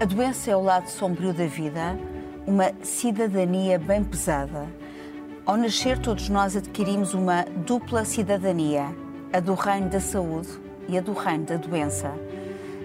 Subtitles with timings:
[0.00, 1.98] A doença é o lado sombrio da vida,
[2.46, 4.68] uma cidadania bem pesada.
[5.44, 8.94] Ao nascer, todos nós adquirimos uma dupla cidadania,
[9.32, 10.50] a do reino da saúde
[10.88, 12.12] e a do reino da doença.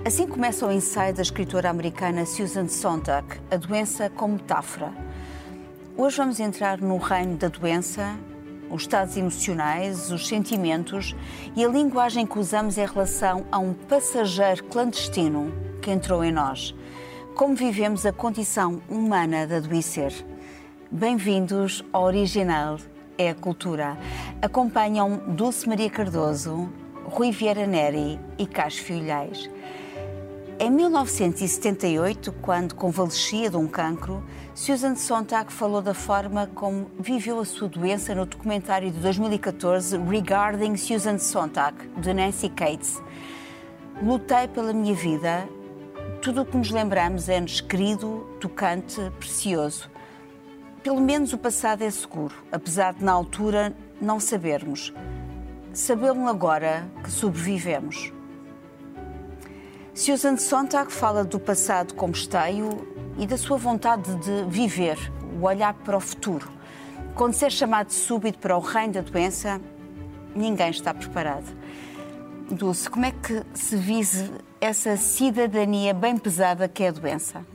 [0.04, 4.92] Assim começa o ensaio da escritora americana Susan Sontag, A Doença como Metáfora.
[5.96, 8.18] Hoje vamos entrar no reino da doença,
[8.72, 11.16] os estados emocionais, os sentimentos
[11.56, 16.74] e a linguagem que usamos em relação a um passageiro clandestino que entrou em nós
[17.36, 20.14] como vivemos a condição humana de adoecer.
[20.92, 22.78] Bem-vindos ao Original
[23.18, 23.98] é a Cultura.
[24.40, 26.70] Acompanham Dulce Maria Cardoso,
[27.06, 29.50] Rui Vieira Neri e Cássio Filhais.
[30.60, 37.46] Em 1978, quando convalescia de um cancro, Susan Sontag falou da forma como viveu a
[37.46, 43.02] sua doença no documentário de 2014 Regarding Susan Sontag, de Nancy Cates.
[44.04, 45.50] Lutei pela minha vida
[46.24, 49.92] tudo o que nos lembramos é-nos querido, tocante, precioso.
[50.82, 54.94] Pelo menos o passado é seguro, apesar de na altura não sabermos.
[55.74, 58.14] Sabemos agora que sobrevivemos.
[59.94, 62.88] Susan Sontag fala do passado como esteio
[63.18, 64.98] e da sua vontade de viver,
[65.38, 66.50] o olhar para o futuro.
[67.16, 69.60] Quando se é chamado súbito para o reino da doença,
[70.34, 71.54] ninguém está preparado.
[72.50, 74.32] Dulce, como é que se vise
[74.64, 77.46] essa cidadania bem pesada que é a doença?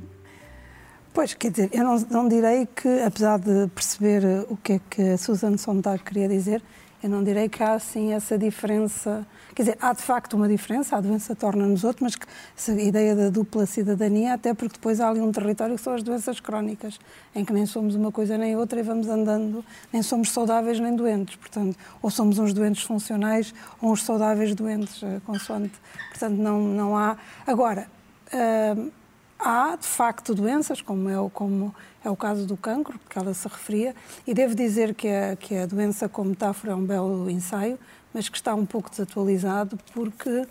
[1.15, 5.03] Pois, quer dizer, eu não, não direi que, apesar de perceber o que é que
[5.03, 6.63] a Susan Sontag queria dizer,
[7.03, 9.27] eu não direi que há assim essa diferença.
[9.59, 12.25] Quer dizer, há de facto uma diferença, a doença torna-nos outros, mas que,
[12.57, 16.03] essa ideia da dupla cidadania, até porque depois há ali um território que são as
[16.05, 16.97] doenças crónicas,
[17.35, 20.95] em que nem somos uma coisa nem outra e vamos andando, nem somos saudáveis nem
[20.95, 21.35] doentes.
[21.35, 25.75] Portanto, ou somos uns doentes funcionais ou uns saudáveis doentes, eh, consoante.
[26.11, 27.17] Portanto, não, não há.
[27.45, 27.89] Agora,
[28.33, 28.93] hum,
[29.41, 31.29] há de facto doenças, como é o.
[31.29, 31.75] Como,
[32.05, 33.95] é o caso do cancro, que ela se referia,
[34.25, 37.77] e devo dizer que a, que a doença como metáfora é um belo ensaio,
[38.19, 40.45] mas que está um pouco desatualizado porque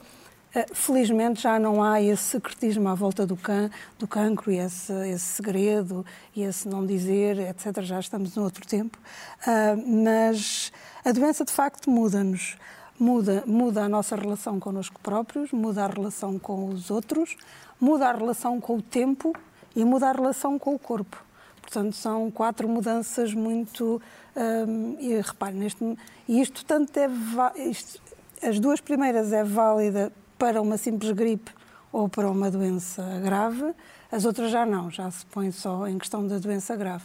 [0.55, 3.69] eh, Felizmente já não há esse secretismo à volta do, can,
[3.99, 7.81] do cancro e esse, esse, segredo e esse não dizer, etc.
[7.81, 8.97] Já estamos no outro tempo.
[9.41, 10.71] Uh, mas
[11.03, 12.55] a doença, de facto, muda-nos.
[12.97, 17.35] Muda, muda a nossa relação connosco próprios, muda a relação com os outros,
[17.79, 19.35] muda a relação com o tempo
[19.75, 21.26] e muda a relação com o corpo.
[21.67, 24.01] Portanto, são quatro mudanças muito.
[24.35, 25.97] Um, e repare, neste,
[26.29, 27.09] isto tanto é.
[27.57, 28.01] Isto,
[28.41, 31.51] as duas primeiras é válida para uma simples gripe
[31.91, 33.73] ou para uma doença grave,
[34.11, 37.03] as outras já não, já se põe só em questão da doença grave.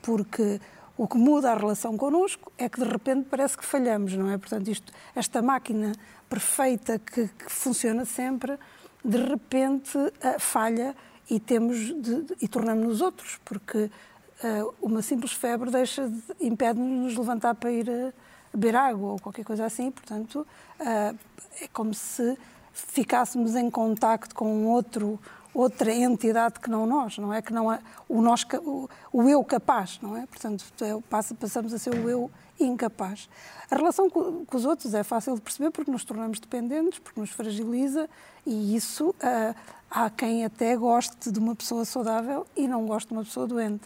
[0.00, 0.60] Porque
[0.96, 4.38] o que muda a relação connosco é que de repente parece que falhamos, não é?
[4.38, 5.92] Portanto, isto, esta máquina
[6.28, 8.56] perfeita que, que funciona sempre,
[9.04, 10.94] de repente uh, falha
[11.30, 17.16] e temos de, e tornamos-nos outros, porque uh, uma simples febre deixa impede-nos de nos
[17.16, 18.12] levantar para ir a
[18.52, 20.46] beber água ou qualquer coisa assim, portanto
[20.80, 21.18] uh,
[21.60, 22.38] é como se
[22.72, 25.18] ficássemos em contacto com outro
[25.54, 29.42] outra entidade que não nós, não é que não é o nós o, o eu
[29.44, 30.26] capaz, não é?
[30.26, 33.28] Portanto, é, passa, passamos a ser o eu incapaz.
[33.70, 37.20] A relação com, com, os outros é fácil de perceber porque nos tornamos dependentes, porque
[37.20, 38.08] nos fragiliza
[38.46, 39.54] e isso uh,
[39.90, 43.84] há quem até goste de uma pessoa saudável e não goste de uma pessoa doente.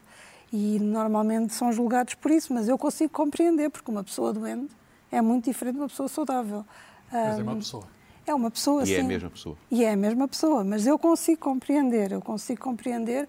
[0.52, 4.74] E normalmente são julgados por isso, mas eu consigo compreender, porque uma pessoa doente
[5.10, 6.64] é muito diferente de uma pessoa saudável.
[7.12, 7.84] Mas é uma pessoa.
[8.26, 8.92] É uma pessoa, e sim.
[8.92, 9.56] E é a mesma pessoa.
[9.70, 13.28] E é a mesma pessoa, mas eu consigo compreender, eu consigo compreender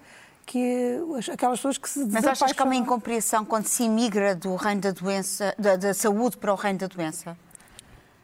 [0.50, 1.00] que
[1.32, 4.82] aquelas pessoas que se Mas achas que há uma incompreensão quando se imigra do reino
[4.82, 7.38] da doença, da, da saúde para o reino da doença?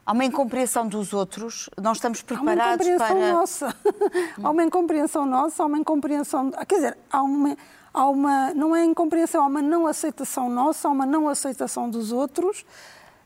[0.04, 3.32] Há uma incompreensão dos outros, não estamos preparados há uma para.
[3.32, 3.76] Nossa.
[4.44, 6.50] há uma incompreensão nossa, há uma incompreensão.
[6.68, 7.56] Quer dizer, há uma,
[7.94, 8.54] há uma.
[8.56, 12.66] Não é incompreensão, há uma não aceitação nossa, há uma não aceitação dos outros.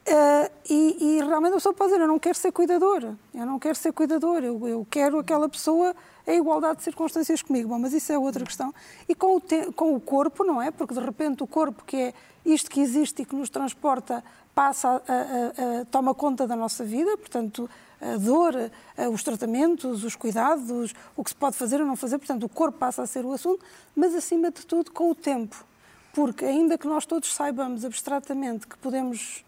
[0.07, 3.59] Uh, e, e, realmente a pessoa pode dizer: Eu não quero ser cuidadora, eu não
[3.59, 5.95] quero ser cuidador, eu, eu quero aquela pessoa
[6.29, 7.69] em igualdade de circunstâncias comigo.
[7.69, 8.73] Bom, mas isso é outra questão.
[9.07, 10.69] E com o, te, com o corpo, não é?
[10.69, 12.13] Porque de repente o corpo, que é
[12.45, 14.23] isto que existe e que nos transporta
[14.53, 17.69] passa a, a, a, toma conta da nossa vida, portanto,
[18.01, 18.53] a dor,
[19.11, 22.77] os tratamentos, os cuidados, o que se pode fazer ou não fazer, portanto, o corpo
[22.77, 23.63] passa a ser o assunto,
[23.95, 25.65] mas acima de tudo com o tempo.
[26.13, 29.43] Porque ainda que nós todos saibamos abstratamente que podemos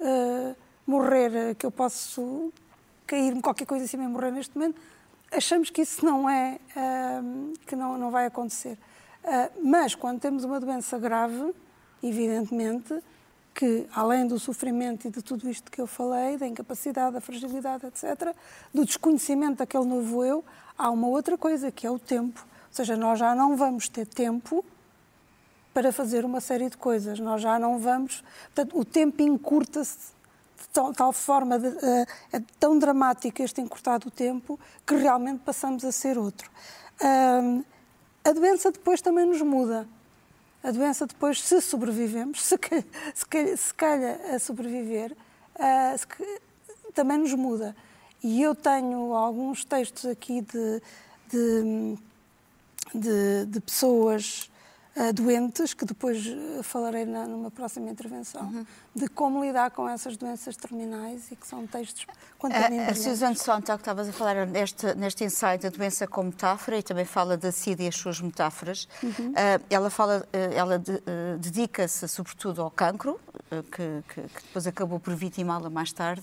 [0.00, 0.54] uh,
[0.86, 2.52] morrer, que eu posso
[3.06, 4.80] cair-me qualquer coisa em cima e morrer neste momento,
[5.32, 8.78] achamos que isso não é, uh, que não, não vai acontecer.
[9.24, 11.54] Uh, mas quando temos uma doença grave,
[12.02, 13.02] evidentemente,
[13.54, 17.86] que, além do sofrimento e de tudo isto que eu falei, da incapacidade, da fragilidade,
[17.86, 18.34] etc.,
[18.72, 20.44] do desconhecimento daquele novo eu,
[20.76, 22.40] há uma outra coisa, que é o tempo.
[22.40, 24.64] Ou seja, nós já não vamos ter tempo
[25.74, 27.18] para fazer uma série de coisas.
[27.18, 28.22] Nós já não vamos.
[28.54, 30.12] Portanto, o tempo encurta-se
[30.68, 35.92] tal, tal forma, de, uh, é tão dramático este encurtado tempo, que realmente passamos a
[35.92, 36.50] ser outro.
[37.00, 37.64] Uh,
[38.24, 39.86] a doença depois também nos muda.
[40.62, 42.56] A doença depois, se sobrevivemos, se,
[43.14, 46.06] se, se calha a sobreviver, uh, se,
[46.94, 47.74] também nos muda.
[48.22, 50.82] E eu tenho alguns textos aqui de,
[51.28, 51.98] de,
[52.94, 54.48] de, de pessoas
[54.96, 58.66] uh, doentes, que depois eh, falarei na, numa próxima intervenção, uhum.
[58.94, 62.06] De como lidar com essas doenças terminais e que são textos
[62.50, 66.78] a, a Susan Sontag, que estavas a falar neste, neste ensaio da doença como metáfora
[66.78, 68.88] e também fala da SIDA e as suas metáforas.
[69.02, 69.30] Uhum.
[69.30, 73.20] Uh, ela fala, uh, ela de, uh, dedica-se sobretudo ao cancro,
[73.70, 76.22] que, que, que, depois acabou por vitimá-la mais tarde,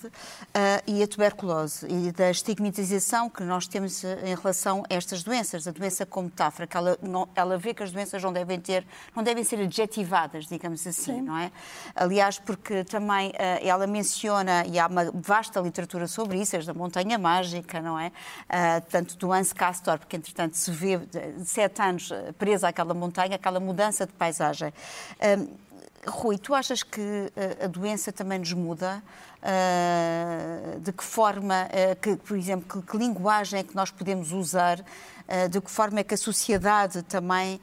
[0.87, 5.71] e a tuberculose e da estigmatização que nós temos em relação a estas doenças, a
[5.71, 8.83] doença como metáfora, que ela, não, ela vê que as doenças não devem ter,
[9.15, 11.21] não devem ser adjetivadas, digamos assim, Sim.
[11.21, 11.51] não é?
[11.95, 17.17] Aliás, porque também ela menciona, e há uma vasta literatura sobre isso, as da Montanha
[17.17, 18.07] Mágica, não é?
[18.07, 23.35] Uh, tanto do Hans Castor, porque entretanto se vê de sete anos presa àquela montanha,
[23.35, 24.73] aquela mudança de paisagem.
[25.19, 25.69] Uh,
[26.07, 27.29] Rui, tu achas que
[27.61, 29.03] a doença também nos muda?
[29.39, 34.33] Uh, de que forma, uh, que, por exemplo, que, que, linguagem é que nós podemos
[34.33, 34.79] usar?
[34.79, 37.59] Uh, de que forma é que a sociedade também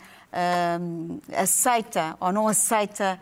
[1.37, 3.19] aceita ou não aceita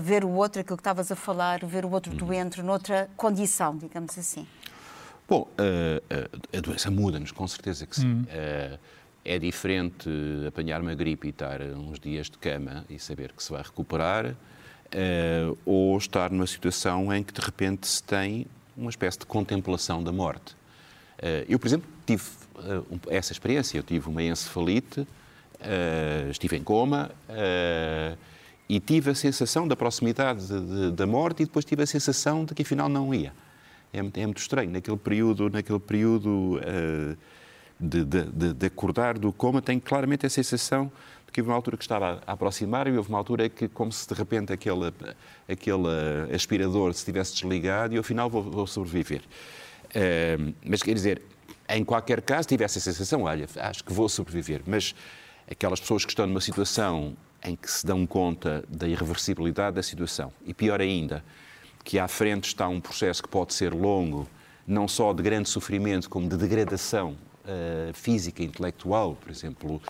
[0.00, 4.18] ver o outro, aquilo que estavas a falar, ver o outro doente noutra condição, digamos
[4.18, 4.46] assim?
[5.28, 8.06] Bom, a, a doença muda-nos, com certeza que sim.
[8.06, 8.24] Hum.
[9.22, 10.08] É diferente
[10.48, 14.34] apanhar uma gripe e estar uns dias de cama e saber que se vai recuperar,
[15.64, 18.46] ou estar numa situação em que de repente se tem
[18.76, 20.56] uma espécie de contemplação da morte.
[21.46, 22.24] Eu, por exemplo, tive
[23.08, 23.78] essa experiência.
[23.78, 25.06] Eu tive uma encefalite,
[26.30, 27.10] estive em coma
[28.68, 32.44] e tive a sensação da proximidade de, de, da morte e depois tive a sensação
[32.44, 33.32] de que afinal não ia
[33.92, 34.70] é, é muito estranho.
[34.70, 37.16] Naquele período, naquele período uh,
[37.78, 40.90] de, de, acordar do coma, tenho claramente a sensação
[41.26, 43.92] de que houve uma altura que estava a aproximar e houve uma altura que, como
[43.92, 44.92] se de repente aquele,
[45.48, 49.22] aquele aspirador se tivesse desligado e ao final vou, vou sobreviver.
[49.86, 51.22] Uh, mas quer dizer,
[51.68, 54.62] em qualquer caso, tive essa sensação, olha, acho que vou sobreviver.
[54.66, 54.94] Mas
[55.50, 60.32] aquelas pessoas que estão numa situação em que se dão conta da irreversibilidade da situação,
[60.46, 61.24] e pior ainda,
[61.82, 64.28] que à frente está um processo que pode ser longo,
[64.66, 69.16] não só de grande sofrimento, como de degradação uh, física e intelectual.
[69.20, 69.80] Por exemplo,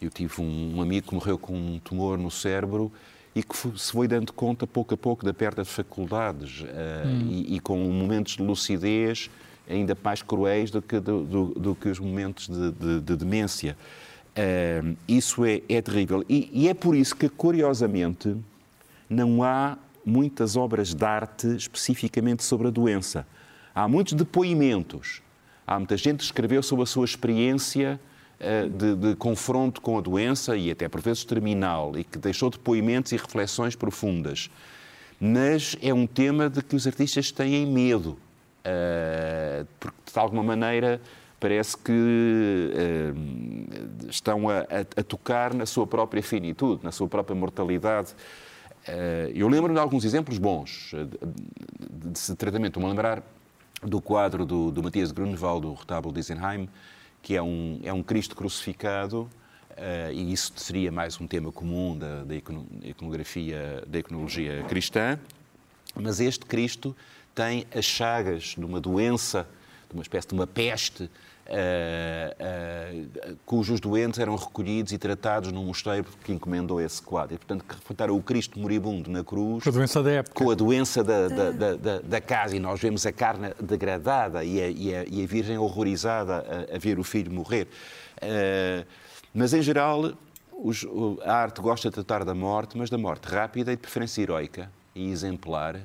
[0.00, 2.90] eu tive um, um, amigo que morreu com um tumor no cérebro
[3.34, 6.64] e que se foi dando conta, pouco a pouco, da perda de faculdades uh,
[7.06, 7.28] hum.
[7.28, 9.28] e, e, com momentos de lucidez
[9.68, 13.76] ainda mais cruéis do que, do, do, do que os momentos de, de, de demência.
[14.32, 16.24] Uh, isso é, é terrível.
[16.28, 18.34] E, e é por isso que, curiosamente,
[19.08, 23.26] não há muitas obras de arte especificamente sobre a doença.
[23.74, 25.22] Há muitos depoimentos.
[25.66, 28.00] Há muita gente que escreveu sobre a sua experiência
[28.40, 32.50] uh, de, de, confronto com a doença e até por vezes terminal e que deixou
[32.50, 34.50] depoimentos e reflexões profundas.
[35.20, 38.18] Mas é um tema de que os artistas têm medo,
[38.66, 41.00] uh, porque de alguma maneira
[41.42, 44.60] parece que uh, estão a,
[44.96, 48.14] a, tocar na sua própria finitude, na sua própria mortalidade.
[48.86, 51.04] Eh, eu lembro-me de alguns exemplos bons eh,
[52.12, 52.70] de tratamento.
[52.70, 53.22] Estou-me a lembrar
[53.82, 56.68] do quadro do, do Matias Grunewald, do retábulo de Isenheim,
[57.20, 59.28] que é um, é um Cristo crucificado,
[59.70, 62.34] uh, e isso seria mais um tema comum da, da,
[62.84, 65.18] iconografia, da iconologia cristã,
[65.94, 66.94] mas este Cristo
[67.34, 69.48] tem as chagas de uma doença,
[69.88, 71.10] de uma espécie de uma peste,
[71.48, 77.34] uh, uh, cujos doentes eram recolhidos e tratados num mosteiro que encomendou esse quadro.
[77.34, 79.64] E, portanto, que refletaram o Cristo moribundo na cruz.
[79.64, 80.44] Com a doença da época.
[80.44, 82.56] Com a doença da, da, da, da casa.
[82.56, 86.76] E nós vemos a carne degradada e a, e a, e a Virgem horrorizada a,
[86.76, 87.68] a, ver o filho morrer.
[88.18, 88.86] Uh,
[89.34, 90.12] mas, em geral,
[90.52, 90.86] os,
[91.24, 94.70] a arte gosta de tratar da morte, mas da morte rápida e de preferência heroica
[94.94, 95.80] e exemplar.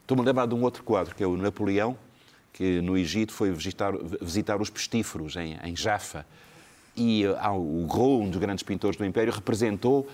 [0.00, 1.96] Estou-me a lembrar de um outro quadro, que é o Napoleão,
[2.54, 3.92] que no Egito foi visitar,
[4.22, 6.24] visitar os pestíferos em, em Jaffa.
[6.96, 10.08] E uh, o Gros, um dos grandes pintores do Império, representou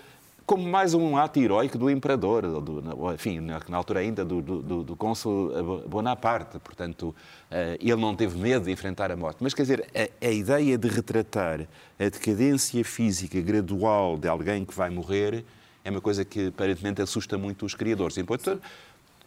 [0.47, 4.97] como mais um ato heroico do imperador, do, enfim, na, altura ainda do, do, do
[4.97, 6.59] cônsul Bonaparte.
[6.59, 7.15] Portanto,
[7.51, 9.37] uh, ele não teve medo de enfrentar a morte.
[9.41, 11.61] Mas, quer dizer, a, a, ideia de retratar
[11.99, 15.45] a decadência física gradual de alguém que vai morrer
[15.85, 18.19] é uma coisa que aparentemente assusta muito os criadores.
[18.19, 18.61] Enquanto,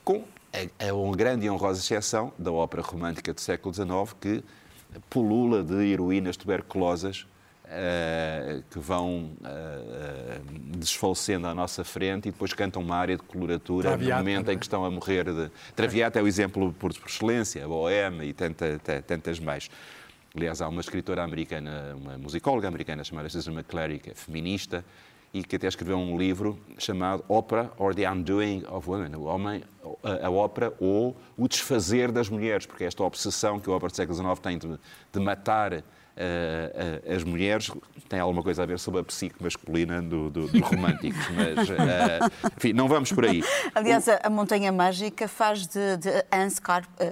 [0.04, 0.24] com
[0.78, 4.44] é uma grande e honrosa exceção da ópera romântica do século XIX, que
[5.10, 7.26] pulula de heroínas tuberculosas
[7.64, 13.90] Uh, que vão uh, desfalecendo à nossa frente e depois cantam uma área de coloratura
[13.90, 15.24] Traviata, no momento em que estão a morrer.
[15.24, 15.50] De...
[15.76, 19.72] Traviata é o exemplo por, excelência, a Bohème e tanta, tantas mais.
[20.36, 24.86] Aliás, há uma escritora americana, uma musicóloga americana chamada Susan McClary, que é feminista,
[25.34, 29.64] e que até escreveu um livro chamado Opera or the Undoing of Women, o homem,
[30.04, 33.96] a, a ópera ou o desfazer das mulheres, porque esta obsessão que o ópera do
[33.96, 34.80] século XIX tem de,
[35.12, 35.84] de matar
[37.16, 37.72] as mulheres
[38.14, 42.54] tem alguma coisa a ver sobre a psique masculina do, do, dos românticos, mas uh,
[42.56, 43.44] enfim, não vamos por aí.
[43.74, 46.62] Aliás, a, a Montanha Mágica faz de, de Hans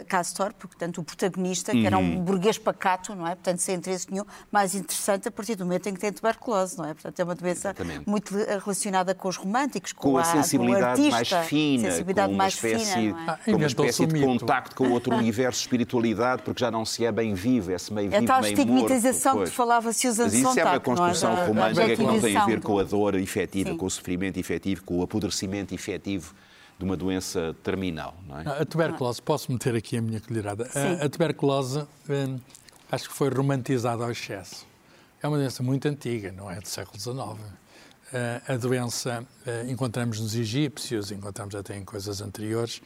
[0.08, 2.22] Castor, portanto, o protagonista, que era um uhum.
[2.22, 3.34] burguês pacato, não é?
[3.34, 6.86] Portanto, sem interesse nenhum, mais interessante a partir do momento em que tem tuberculose, não
[6.86, 6.94] é?
[6.94, 8.08] Portanto, é uma doença Exatamente.
[8.08, 12.34] muito relacionada com os românticos, com, com a, a, sensibilidade com mais fina, sensibilidade com
[12.34, 13.30] uma mais espécie, fina, é?
[13.32, 17.12] ah, com uma espécie de contacto com outro universo, espiritualidade, porque já não se é
[17.12, 20.64] bem vivo, é-se meio é vivo, meio morto estigmatização que falava Susan Mas isso é
[20.64, 21.46] uma construção é?
[21.46, 23.78] romântica que não tem a ver com a dor efetiva, Sim.
[23.78, 26.34] com o sofrimento efetivo, com o apodrecimento efetivo
[26.78, 28.16] de uma doença terminal.
[28.28, 28.62] Não é?
[28.62, 30.70] A tuberculose, posso meter aqui a minha colherada?
[30.74, 32.40] A, a, tuberculose hum,
[32.92, 34.66] acho que foi romantizada ao excesso.
[35.22, 37.40] É uma doença muito antiga, não é do século XIX.
[38.48, 39.24] a doença
[39.70, 42.82] encontramos nos egípcios, encontramos até em coisas anteriores.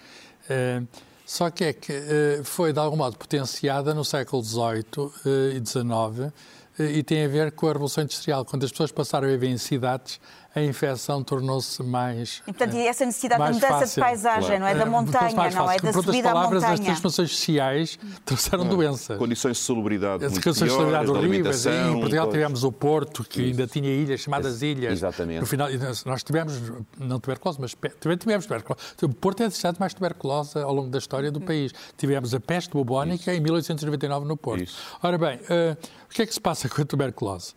[1.26, 5.66] Só que é que eh, foi, de algum modo, potenciada no século XVIII eh, e
[5.66, 6.32] XIX
[6.78, 9.48] eh, e tem a ver com a Revolução Industrial, quando as pessoas passaram a viver
[9.48, 10.20] em cidades
[10.56, 12.42] a infecção tornou-se mais.
[12.48, 13.96] E, portanto, e essa necessidade de mudança fácil.
[13.96, 14.60] de paisagem, claro.
[14.62, 14.76] não é?
[14.76, 15.78] Da montanha, não é?
[15.78, 19.18] Da Por outras palavras, as transformações sociais trouxeram doença.
[19.18, 20.24] Condições de salubridade.
[20.24, 21.66] As condições de salubridade horríveis.
[21.66, 23.52] Em Portugal tivemos o Porto, que Isso.
[23.52, 24.94] ainda tinha ilhas chamadas ilhas.
[24.94, 25.42] Exatamente.
[25.42, 25.68] No final,
[26.06, 26.54] nós tivemos,
[26.98, 28.82] não tuberculose, mas também tivemos tuberculose.
[29.04, 31.74] O Porto é a cidade mais tuberculosa ao longo da história do país.
[31.98, 33.32] Tivemos a peste bubónica Isso.
[33.32, 34.64] em 1899 no Porto.
[34.64, 34.78] Isso.
[35.04, 37.54] Ora bem, uh, o que é que se passa com a tuberculose?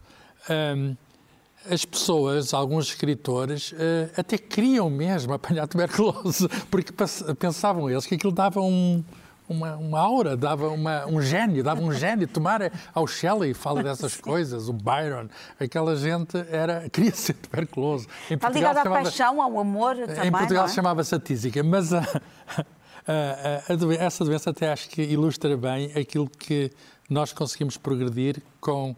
[0.50, 0.96] Um,
[1.70, 6.92] as pessoas, alguns escritores, eh, até queriam mesmo apanhar tuberculose, porque
[7.38, 9.02] pensavam eles que aquilo dava um,
[9.48, 12.28] uma, uma, aura, dava uma, um gênio, dava um gênio.
[12.28, 14.22] Tomar ao Shelley fala dessas Sim.
[14.22, 18.06] coisas, o Byron, aquela gente era, queria ser tuberculoso.
[18.30, 20.68] Em Está ligado à paixão, ao amor também, Em Portugal é?
[20.68, 22.00] chamava-se a tísica, mas a,
[23.06, 26.70] a, a doença, essa doença até acho que ilustra bem aquilo que
[27.08, 28.94] nós conseguimos progredir com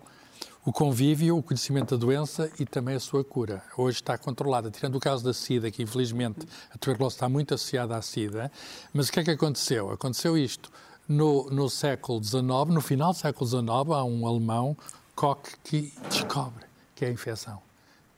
[0.65, 3.63] o convívio, o conhecimento da doença e também a sua cura.
[3.77, 7.97] Hoje está controlada, tirando o caso da SIDA, que infelizmente a tuberculose está muito associada
[7.97, 8.53] à SIDA,
[8.93, 9.91] mas o que é que aconteceu?
[9.91, 10.71] Aconteceu isto.
[11.09, 14.77] No, no século XIX, no final do século XIX, há um alemão,
[15.17, 16.65] Koch, que descobre
[16.95, 17.70] que é a infecção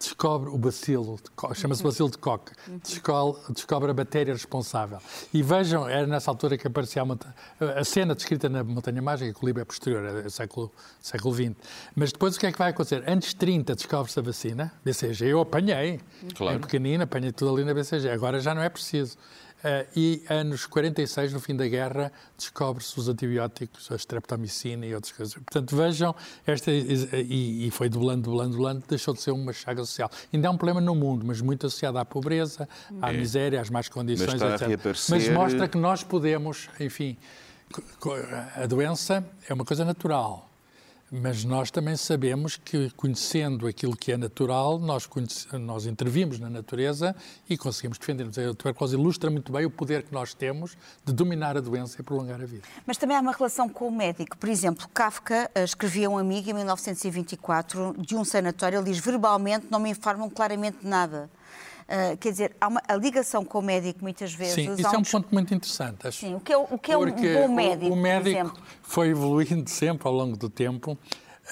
[0.02, 1.18] descobre o bacilo,
[1.54, 4.98] chama-se bacilo de Koch, descobre, descobre, a bactéria responsável.
[5.32, 9.44] E vejam, era nessa altura que aparecia a, a cena descrita na Montanha Mágica, que
[9.44, 11.52] o livro é posterior, é século, século XX.
[11.94, 13.04] Mas depois o que é que vai acontecer?
[13.06, 16.00] Antes de 30 descobre-se a vacina, BCG, eu apanhei,
[16.34, 16.56] claro.
[16.56, 19.16] em pequenino, apanhei tudo ali na BCG, agora já não é preciso.
[19.62, 25.12] Uh, e anos 46, no fim da guerra, descobre-se os antibióticos, a streptomicina e outras
[25.12, 25.34] coisas.
[25.34, 26.14] Portanto, vejam,
[26.44, 30.10] esta, e, e foi dublando, dublando, dublando, deixou de ser uma chaga social.
[30.32, 32.68] Ainda é um problema no mundo, mas muito associado à pobreza,
[33.00, 33.16] à é.
[33.16, 34.96] miséria, às más condições, mas etc.
[35.08, 37.16] Mas mostra que nós podemos, enfim,
[38.56, 40.51] a doença é uma coisa natural
[41.12, 45.06] mas nós também sabemos que, conhecendo aquilo que é natural, nós,
[45.60, 47.14] nós intervimos na natureza
[47.50, 48.38] e conseguimos defender-nos.
[48.38, 52.02] A tuberculose ilustra muito bem o poder que nós temos de dominar a doença e
[52.02, 52.62] prolongar a vida.
[52.86, 54.38] Mas também há uma relação com o médico.
[54.38, 59.66] Por exemplo, Kafka eh, escrevia um amigo em 1924 de um sanatório, ele diz verbalmente
[59.70, 61.28] não me informam claramente nada.
[61.92, 64.54] Uh, quer dizer, há uma, a ligação com o médico muitas vezes.
[64.54, 66.06] Sim, isso é um ponto muito interessante.
[66.06, 66.20] Acho.
[66.20, 67.90] Sim, o que é, o que é um bom médico?
[67.90, 70.96] O, o médico foi evoluindo sempre ao longo do tempo.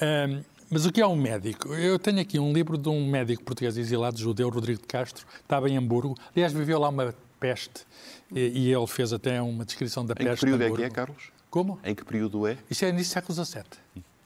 [0.01, 1.71] Um, mas o que é um médico?
[1.75, 5.69] Eu tenho aqui um livro de um médico português exilado, judeu, Rodrigo de Castro, estava
[5.69, 6.15] em Hamburgo.
[6.33, 7.85] Aliás, viveu lá uma peste
[8.33, 10.31] e, e ele fez até uma descrição da em peste.
[10.31, 11.31] Em que período é que é, Carlos?
[11.51, 11.79] Como?
[11.83, 12.57] Em que período é?
[12.69, 13.63] Isso é início do século XVII.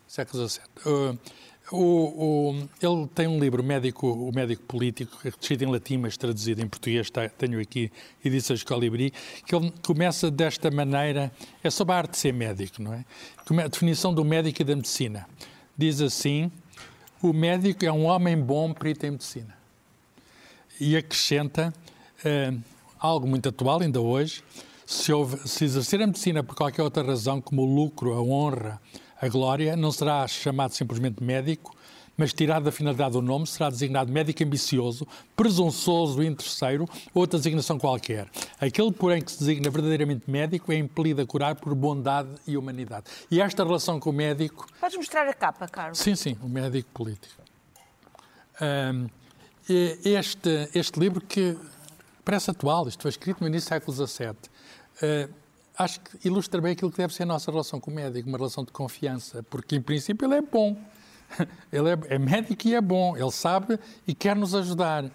[0.08, 0.64] Século XVII.
[0.86, 1.20] Uh,
[1.72, 1.78] o,
[2.52, 6.68] o, ele tem um livro, médico, o Médico Político, escrito em latim, mas traduzido em
[6.68, 7.92] português, está, tenho aqui
[8.24, 9.12] edições Colibri,
[9.46, 11.32] que ele começa desta maneira,
[11.64, 13.04] é sobre a arte de ser médico, não é?
[13.64, 15.28] A definição do médico e da medicina.
[15.76, 16.52] Diz assim,
[17.22, 19.58] o médico é um homem bom perito em medicina.
[20.80, 21.74] E acrescenta
[22.20, 22.62] uh,
[23.00, 24.44] algo muito atual, ainda hoje,
[24.86, 28.80] se, houve, se exercer a medicina por qualquer outra razão, como o lucro, a honra,
[29.26, 31.76] a glória, não será chamado simplesmente médico,
[32.18, 37.38] mas tirado da finalidade do nome, será designado médico ambicioso, presunçoso e interesseiro, ou outra
[37.38, 38.30] designação qualquer.
[38.60, 43.06] Aquele, porém, que se designa verdadeiramente médico é impelido a curar por bondade e humanidade.
[43.30, 44.68] E esta relação com o médico...
[44.80, 45.98] Podes mostrar a capa, Carlos?
[45.98, 47.44] Sim, sim, o médico político.
[48.62, 49.10] Um,
[50.06, 51.58] este, este livro que
[52.24, 55.45] parece atual, isto foi escrito no início do século XVII, uh,
[55.78, 58.38] acho que ilustra bem aquilo que deve ser a nossa relação com o médico, uma
[58.38, 60.78] relação de confiança, porque em princípio ele é bom.
[61.74, 65.10] Ele é, é médico e é bom, ele sabe e quer nos ajudar.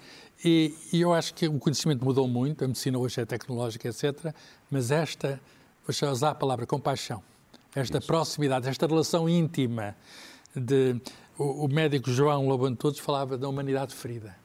[0.45, 4.35] E, e, eu acho que o conhecimento mudou muito, a medicina hoje é tecnológica, etc.
[4.69, 5.41] Mas esta,
[5.87, 7.23] vou usar a palavra compaixão,
[7.75, 8.07] esta Isso.
[8.09, 9.95] proximidade, esta relação íntima
[10.55, 11.01] de.
[11.39, 14.37] O, o médico João Lobo Todos falava da humanidade ferida.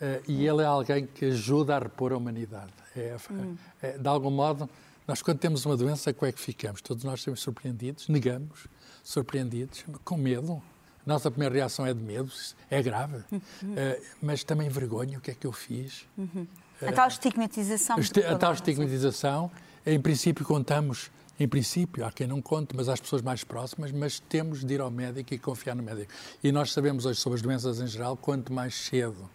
[0.00, 2.72] Uh, e ele é alguém que ajuda a repor a humanidade.
[2.94, 3.56] É, hum.
[3.82, 4.68] é, de algum modo,
[5.06, 6.80] nós, quando temos uma doença, como é que ficamos?
[6.80, 8.66] Todos nós somos surpreendidos, negamos,
[9.02, 10.62] surpreendidos, com medo.
[11.04, 12.32] Nossa primeira reação é de medo,
[12.70, 13.40] é grave, uhum.
[13.40, 16.06] uh, mas também vergonha, o que é que eu fiz?
[16.16, 16.46] Uhum.
[16.80, 17.96] A tal estigmatização.
[18.26, 19.50] A tal estigmatização,
[19.84, 24.18] em princípio contamos, em princípio, há quem não conte, mas às pessoas mais próximas, mas
[24.18, 26.10] temos de ir ao médico e confiar no médico.
[26.42, 29.28] E nós sabemos hoje sobre as doenças em geral, quanto mais cedo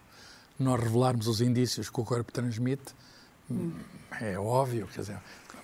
[0.58, 2.94] nós revelarmos os indícios que o corpo transmite.
[4.20, 5.18] É óbvio, quer dizer,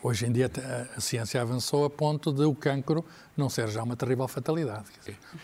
[0.06, 0.48] Hoje em dia
[0.96, 3.04] a ciência avançou a ponto de o cancro
[3.36, 4.84] não ser já uma terrível fatalidade.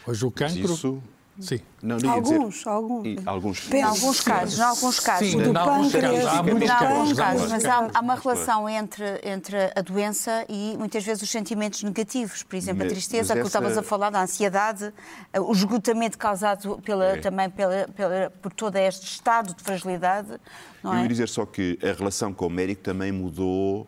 [0.06, 0.72] Hoje o cancro...
[0.72, 1.02] Isso...
[1.40, 1.60] Sim.
[1.82, 3.06] Não, alguns, dizer, alguns.
[3.06, 3.72] E, alguns.
[3.72, 5.30] Em alguns casos, em alguns casos.
[5.30, 6.26] Sim, em alguns casos.
[6.26, 11.02] Há muitos casos, casos, mas há, há, uma relação entre, entre a doença e muitas
[11.02, 12.42] vezes os sentimentos negativos.
[12.42, 14.92] Por exemplo, a tristeza, que estavas a falar, a ansiedade,
[15.34, 17.16] o esgotamento causado pela, é.
[17.16, 20.38] também pela, pela, por todo este estado de fragilidade.
[20.82, 21.02] Não Eu é?
[21.02, 23.86] ia dizer só que a relação com o médico também mudou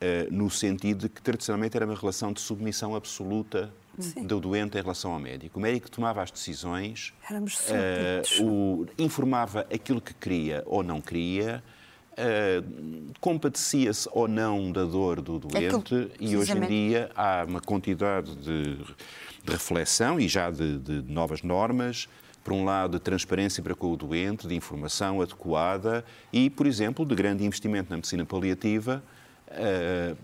[0.00, 4.24] eh, no sentido de que tradicionalmente era uma relação de submissão absoluta Sim.
[4.24, 5.58] do doente em relação ao médico.
[5.58, 11.62] O médico tomava as decisões, uh, o, informava aquilo que queria ou não queria,
[12.12, 17.60] uh, compadecia-se ou não da dor do doente é e hoje em dia há uma
[17.60, 22.08] quantidade de, de reflexão e já de, de novas normas
[22.48, 27.04] por um lado, de transparência para com o doente, de informação adequada e, por exemplo,
[27.04, 29.02] de grande investimento na medicina paliativa,
[29.50, 30.14] eh,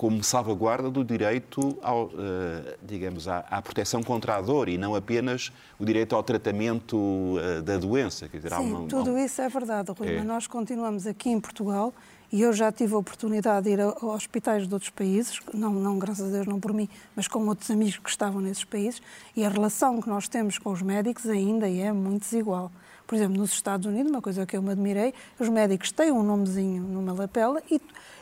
[0.00, 4.94] como salvaguarda do direito ao, eh, digamos, à, à, proteção contra a dor e não
[4.94, 8.26] apenas o direito ao tratamento eh, da doença.
[8.26, 9.20] Quer dizer, Sim, uma, tudo uma...
[9.20, 10.16] isso é verdade, Rui, é.
[10.16, 11.92] mas nós continuamos aqui em Portugal
[12.32, 15.98] e eu já tive a oportunidade de ir a, hospitais de outros países, não, não,
[15.98, 19.02] graças a Deus, não por mim, mas com outros amigos que estavam nesses países,
[19.36, 22.72] e a relação que nós temos com os médicos ainda é muito desigual.
[23.10, 26.22] Por exemplo, nos Estados Unidos, uma coisa que eu me admirei, os médicos têm um
[26.22, 27.80] nomezinho numa lapela e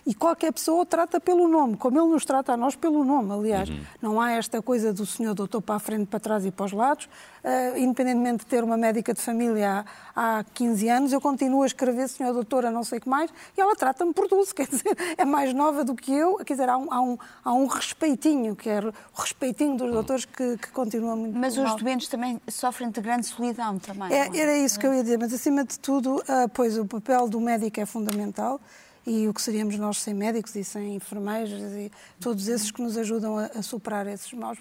[0.09, 3.31] e qualquer pessoa o trata pelo nome, como ele nos trata a nós pelo nome,
[3.31, 3.69] aliás.
[3.69, 3.81] Uhum.
[4.01, 6.73] Não há esta coisa do senhor doutor para a frente, para trás e para os
[6.73, 7.05] lados.
[7.45, 9.85] Uh, independentemente de ter uma médica de família
[10.17, 13.31] há, há 15 anos, eu continuo a escrever senhor doutora não sei o que mais
[13.57, 16.69] e ela trata-me por dulce, quer dizer, é mais nova do que eu, quer dizer,
[16.69, 20.71] há um, há um, há um respeitinho, que é o respeitinho dos doutores que, que
[20.73, 21.67] continua muito Mas mal.
[21.77, 24.13] os doentes também sofrem de grande solidão também.
[24.13, 24.37] É, é?
[24.37, 27.41] era isso que eu ia dizer, mas acima de tudo, uh, pois o papel do
[27.41, 28.61] médico é fundamental
[29.09, 32.97] e o que seríamos nós sem médicos e sem enfermeiros e todos esses que nos
[32.97, 34.59] ajudam a, a superar esses maus.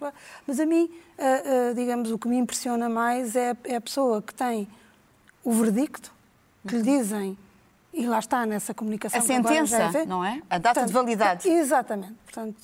[0.48, 4.22] Mas a mim, uh, uh, digamos, o que me impressiona mais é, é, a pessoa
[4.22, 4.68] que tem
[5.44, 6.14] o verdicto,
[6.68, 7.38] que lhe dizem,
[7.94, 9.20] e lá está nessa comunicação.
[9.20, 10.42] A sentença, vê, não é?
[10.50, 11.50] A data portanto, de validade.
[11.50, 12.16] Exatamente.
[12.26, 12.56] Portanto,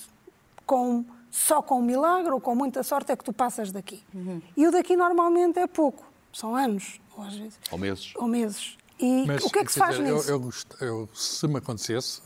[0.65, 4.01] com, só com um milagre ou com muita sorte é que tu passas daqui.
[4.13, 4.41] Uhum.
[4.55, 7.59] E o daqui normalmente é pouco, são anos, ou às vezes.
[7.71, 8.13] Ou meses.
[8.15, 8.77] Ou meses.
[8.99, 10.29] E Mas, o que é que se faz dizer, nisso?
[10.29, 12.21] Eu, eu, eu, se me acontecesse,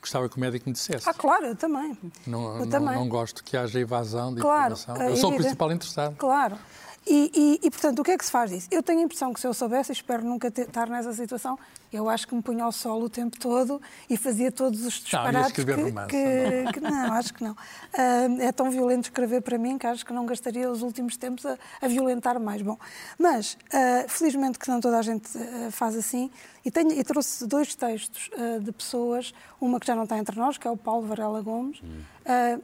[0.00, 1.08] gostava que o médico me dissesse.
[1.08, 1.96] Ah, claro, eu também.
[2.26, 2.94] Não, eu não, também.
[2.94, 5.08] não gosto que haja evasão de claro, informação.
[5.08, 6.16] Eu sou o principal interessado.
[6.16, 6.58] Claro.
[7.06, 8.68] E, e, e, portanto, o que é que se faz disso?
[8.70, 11.58] Eu tenho a impressão que se eu soubesse, espero nunca ter, estar nessa situação,
[11.92, 15.64] eu acho que me punha ao sol o tempo todo e fazia todos os disparates
[15.64, 17.52] não, que, romance, que, que, não, acho que não.
[17.52, 21.46] Uh, é tão violento escrever para mim que acho que não gastaria os últimos tempos
[21.46, 22.60] a, a violentar mais.
[22.60, 22.76] Bom,
[23.18, 26.30] mas uh, felizmente que não toda a gente uh, faz assim
[26.64, 28.28] e, tenho, e trouxe dois textos
[28.60, 31.80] de pessoas, uma que já não está entre nós, que é o Paulo Varela Gomes,
[31.82, 32.02] hum.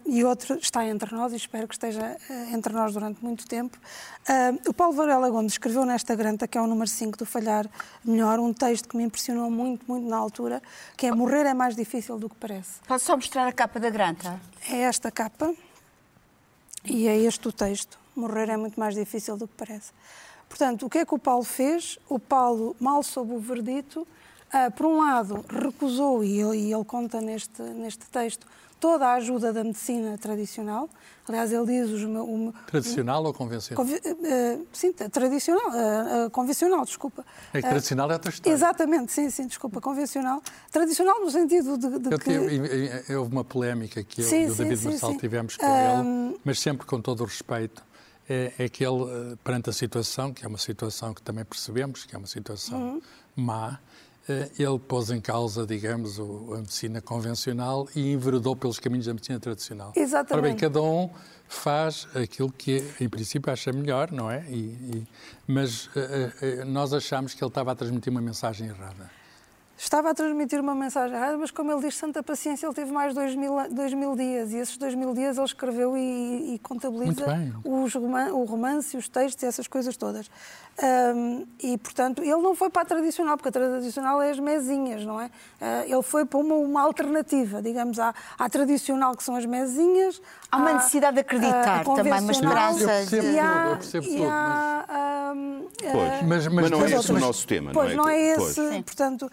[0.04, 2.14] e outro está entre nós e espero que esteja
[2.52, 3.78] entre nós durante muito tempo.
[4.68, 7.66] o Paulo Varela Gomes escreveu nesta granta, que é o número 5 do Falhar
[8.04, 10.60] Melhor, um texto que me impressionou muito, muito na altura,
[10.96, 12.80] que é morrer é mais difícil do que parece.
[12.86, 14.40] Pode só mostrar a capa da granta?
[14.68, 15.54] É esta capa
[16.84, 17.96] e é este o texto.
[18.16, 19.92] Morrer é muito mais difícil do que parece.
[20.48, 21.98] Portanto, o que é que o Paulo fez?
[22.08, 24.06] O Paulo, mal soube o verdito,
[24.52, 28.46] uh, por um lado, recusou, e ele, e ele conta neste, neste texto,
[28.84, 30.90] toda a ajuda da medicina tradicional.
[31.26, 33.82] Aliás, ele diz os meu, o, Tradicional ou convencional?
[33.82, 37.24] convi- eh, sim, tradicional, eh, eh, convencional, desculpa.
[37.54, 38.54] É que tradicional é outra história.
[38.54, 40.42] Exatamente, sim, sim, desculpa, convencional.
[40.70, 42.30] Tradicional no sentido de, de Eu que...
[42.30, 45.16] tive, houve uma polémica que eu e o David sim, Marçal sim.
[45.18, 47.82] tivemos com ele, mas sempre com todo o respeito.
[48.28, 52.14] É, é que ele, perante a situação, que é uma situação que também percebemos, que
[52.14, 53.00] é uma situação Uhum.
[53.36, 53.78] má,
[54.58, 59.92] ele pôs em causa, digamos, a medicina convencional e enveredou pelos caminhos da medicina tradicional.
[59.94, 60.32] Exatamente.
[60.32, 61.10] Ora bem, cada um
[61.46, 64.44] faz aquilo que, em princípio, acha melhor, não é?
[64.48, 65.06] E- e-
[65.46, 69.10] mas eh, eh, nós achamos que ele estava a transmitir uma mensagem errada.
[69.76, 73.12] Estava a transmitir uma mensagem errada, mas como ele diz, santa paciência, ele teve mais
[73.12, 77.24] dois mil, dois mil dias e esses dois mil dias ele escreveu e, e contabiliza
[77.64, 80.30] os roman- o romance, os textos e essas coisas todas.
[80.80, 85.04] Ahm, e, portanto, ele não foi para a tradicional, porque a tradicional é as mesinhas,
[85.04, 85.28] não é?
[85.60, 90.22] Ah, ele foi para uma, uma alternativa, digamos, à, à tradicional, que são as mesinhas.
[90.52, 93.66] Há uma à- necessidade de acreditar à também, uma esperança Eu percebo e tudo, há-
[93.70, 94.28] eu percebo tudo, Pois.
[94.30, 95.34] ah,
[96.26, 98.12] Mas- Mas, não é mas esse o nosso tema, Pois, não é?
[98.28, 98.56] não é Pois.
[98.58, 98.82] esse.
[98.82, 99.30] Portanto,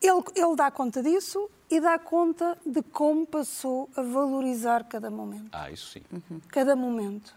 [0.00, 5.50] ele, ele dá conta disso e dá conta de como passou a valorizar cada momento.
[5.52, 6.02] Ah, isso sim.
[6.48, 7.34] Cada momento.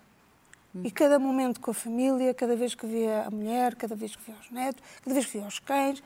[0.83, 4.23] E cada momento com a família, cada vez que via a mulher, cada vez que
[4.23, 6.03] via os netos, cada vez que via os cães.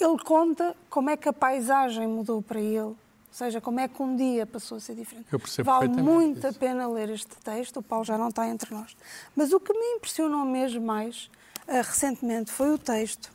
[0.00, 2.78] Ele conta como é que a paisagem mudou para ele.
[2.78, 2.96] Ou
[3.30, 5.26] seja, como é que um dia passou a ser diferente.
[5.30, 6.58] Eu percebo vale muito a isso.
[6.58, 7.78] pena ler este texto.
[7.78, 8.96] O Paulo já não está entre nós.
[9.36, 11.30] Mas o que me impressionou mesmo mais
[11.68, 13.30] eh, recentemente foi o texto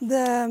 [0.00, 0.46] da,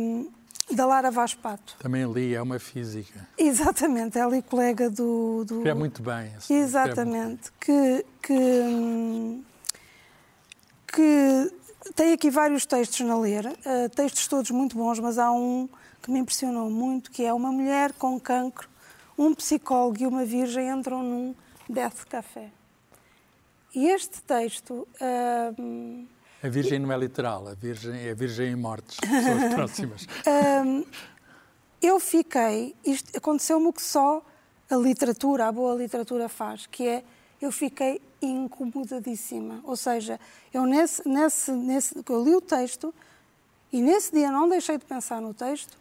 [0.76, 1.76] da Lara Vaz Pato.
[1.80, 3.28] Também li, é uma física.
[3.38, 5.46] Exatamente, ela e colega do.
[5.46, 5.58] do...
[5.58, 6.34] Escreve muito bem.
[6.36, 7.52] assim, escreve muito Exatamente.
[7.60, 9.44] Que, que,
[10.88, 11.52] que
[11.96, 15.68] tem aqui vários textos na ler, eh, textos todos muito bons, mas há um
[16.02, 18.68] que me impressionou muito, que é uma mulher com cancro,
[19.18, 21.36] um psicólogo e uma virgem entram num
[21.70, 22.50] death café.
[23.74, 24.88] E este texto
[25.58, 26.06] hum,
[26.44, 30.08] A Virgem não é literal, a Virgem é a Virgem em mortes, pessoas próximas.
[30.66, 30.84] Hum,
[31.82, 34.24] eu fiquei, isto aconteceu-me o que só
[34.70, 37.04] a literatura, a boa literatura faz, que é
[37.42, 39.62] eu fiquei incomodadíssima.
[39.64, 40.20] Ou seja,
[40.54, 42.94] eu nesse, nesse, nesse, eu li o texto
[43.72, 45.78] e nesse dia não deixei de pensar no texto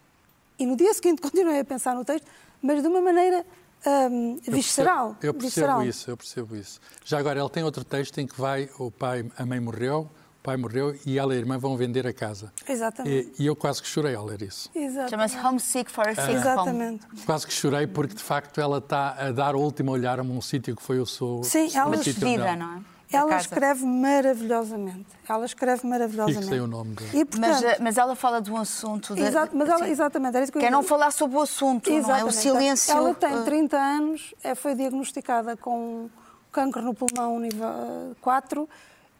[0.58, 2.26] e no dia seguinte continuei a pensar no texto,
[2.62, 3.44] mas de uma maneira
[3.84, 5.14] Eu visceral.
[5.14, 5.82] percebo- Eu percebo visceral.
[5.84, 6.80] isso, eu percebo isso.
[7.04, 10.08] Já agora, ele tem outro texto em que vai, o pai, a mãe morreu,
[10.42, 12.52] pai morreu e ela e a irmã vão vender a casa.
[12.68, 13.32] Exatamente.
[13.38, 14.70] E, e eu quase que chorei ao ler isso.
[14.74, 15.10] Exatamente.
[15.10, 16.34] Chama-se Homesick for a Sick Home.
[16.34, 17.06] Exatamente.
[17.26, 20.40] Quase que chorei porque, de facto, ela está a dar o último olhar a um
[20.40, 21.42] sítio que foi o seu...
[21.44, 22.80] Sim, ela- despedida, não é?
[23.12, 25.06] Ela escreve maravilhosamente.
[25.28, 26.42] Ela escreve maravilhosamente.
[26.42, 27.10] Fixei o nome dela.
[27.12, 29.16] E, portanto, Mas, eh, mas ela fala de um assunto.
[29.16, 31.90] De, Exato, mas ela, exatamente, era isso que eu Quer não falar sobre o assunto,
[31.90, 31.98] não é?
[31.98, 32.36] O Exatamente.
[32.36, 32.92] silêncio.
[32.96, 36.08] Ela tem eh, 30 anos, é, foi diagnosticada com
[36.52, 38.68] cancro no pulmão nível eh, 4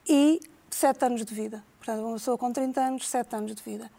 [0.09, 0.41] e
[0.77, 1.63] 7 anos de vida.
[1.79, 3.91] Portanto, uma pessoa com 30 anos, 7 anos de vida.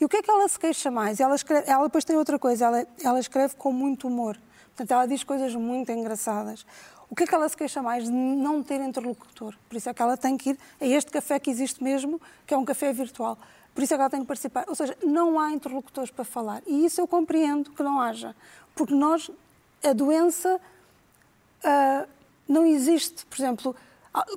[0.00, 1.20] E o que é que ela se queixa mais?
[1.20, 4.38] Ela, escreve, ela depois tem outra coisa, ela, ela escreve com muito humor.
[4.68, 6.66] Portanto, ela diz coisas muito engraçadas.
[7.08, 8.04] O que é que ela se queixa mais?
[8.04, 9.54] De não ter interlocutor.
[9.68, 12.52] Por isso é que ela tem que ir a este café que existe mesmo, que
[12.52, 13.38] é um café virtual.
[13.74, 14.64] Por isso é que ela tem que participar.
[14.68, 16.62] Ou seja, não há interlocutores para falar.
[16.66, 18.34] E isso eu compreendo que não haja.
[18.74, 19.30] Porque nós,
[19.82, 20.60] a doença
[21.62, 22.06] ah,
[22.48, 23.24] não existe.
[23.26, 23.76] Por exemplo,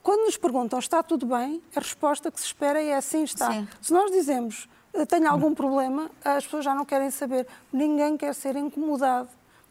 [0.02, 3.52] quando nos perguntam está tudo bem, a resposta que se espera é assim está.
[3.52, 3.68] Sim.
[3.82, 7.48] Se nós dizemos "Eu tenho algum problema, as pessoas já não querem saber.
[7.72, 9.30] Ninguém quer ser incomodado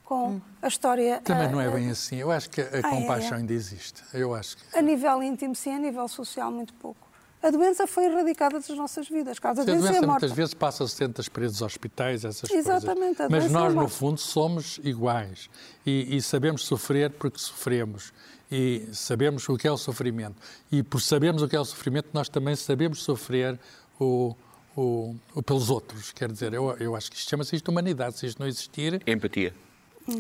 [0.08, 1.20] com a história.
[1.22, 2.16] Também ah, não é ah, bem assim.
[2.16, 3.40] Eu acho que a é, compaixão é.
[3.40, 4.02] ainda existe.
[4.14, 4.78] Eu acho que...
[4.78, 7.06] A nível íntimo, sim, a nível social, muito pouco.
[7.42, 9.38] A doença foi erradicada das nossas vidas.
[9.38, 12.24] Causa A da doença doença é a muitas vezes passa-se dentro das paredes dos hospitais,
[12.24, 13.30] essas Exatamente, a coisas.
[13.30, 15.50] Mas é nós, a no fundo, somos iguais.
[15.84, 18.12] E, e sabemos sofrer porque sofremos.
[18.50, 20.36] E sabemos o que é o sofrimento.
[20.72, 23.58] E por sabermos o que é o sofrimento, nós também sabemos sofrer
[24.00, 24.34] o,
[24.76, 26.12] o, o pelos outros.
[26.12, 28.18] Quer dizer, eu, eu acho que isto chama-se isto de humanidade.
[28.18, 29.54] Se isto não existir, Empatia.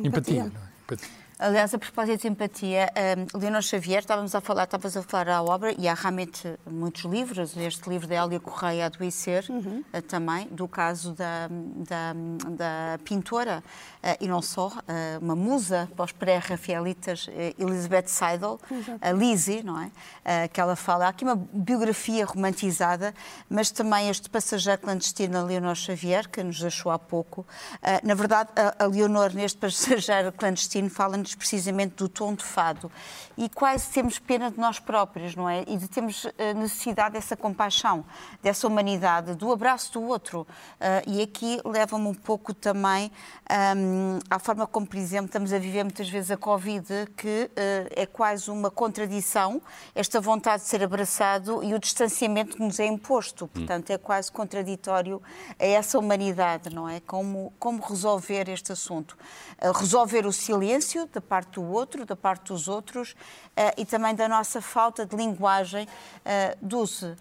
[0.04, 0.44] empatia.
[0.44, 0.68] não é?
[0.84, 1.08] Empatia.
[1.40, 2.90] Aliás, a propósito de empatia,
[3.32, 7.04] um, Leonor Xavier, estávamos a falar, estavas a falar à obra, e há realmente muitos
[7.04, 9.44] livros, este livro da Hélia Correia, Adoecer,
[9.92, 12.12] eh, também, do caso da, da,
[12.50, 13.62] da pintora,
[14.02, 18.58] eh, e não só, eh, uma musa para os pré-rafaelitas, eh, Elizabeth Seidel,
[19.00, 19.92] a Lizzie, não é?
[20.24, 23.14] Eh, que ela fala, há aqui uma biografia romantizada,
[23.48, 27.46] mas também este passageiro clandestino, Leonor Xavier, que nos deixou há pouco.
[27.80, 32.90] Eh, na verdade, a, a Leonor, neste passageiro clandestino, fala-nos precisamente do tom de fado.
[33.36, 35.64] E quase temos pena de nós próprios, não é?
[35.66, 38.04] E de termos eh, necessidade dessa compaixão,
[38.42, 40.40] dessa humanidade, do abraço do outro.
[40.40, 43.10] Uh, e aqui leva-me um pouco também
[43.76, 46.86] um, à forma como, por exemplo, estamos a viver muitas vezes a Covid,
[47.16, 49.62] que uh, é quase uma contradição,
[49.94, 53.48] esta vontade de ser abraçado e o distanciamento que nos é imposto.
[53.48, 55.22] Portanto, é quase contraditório
[55.58, 57.00] a essa humanidade, não é?
[57.00, 59.16] Como, como resolver este assunto?
[59.74, 63.14] Resolver o silêncio da parte do outro, da parte dos outros
[63.76, 65.86] e também da nossa falta de linguagem.
[65.86, 67.16] Uh, Dulce,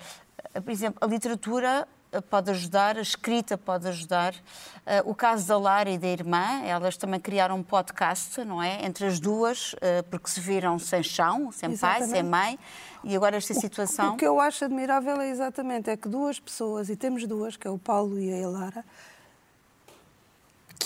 [0.53, 1.87] por exemplo, a literatura
[2.29, 4.33] pode ajudar, a escrita pode ajudar.
[4.33, 8.85] Uh, o caso da Lara e da irmã, elas também criaram um podcast, não é?
[8.85, 11.99] Entre as duas, uh, porque se viram sem chão, sem exatamente.
[11.99, 12.59] pai, sem mãe,
[13.03, 14.11] e agora esta situação.
[14.11, 17.57] O, o, que eu acho admirável é exatamente é que duas pessoas, e temos duas,
[17.57, 18.85] que é o Paulo e a Lara,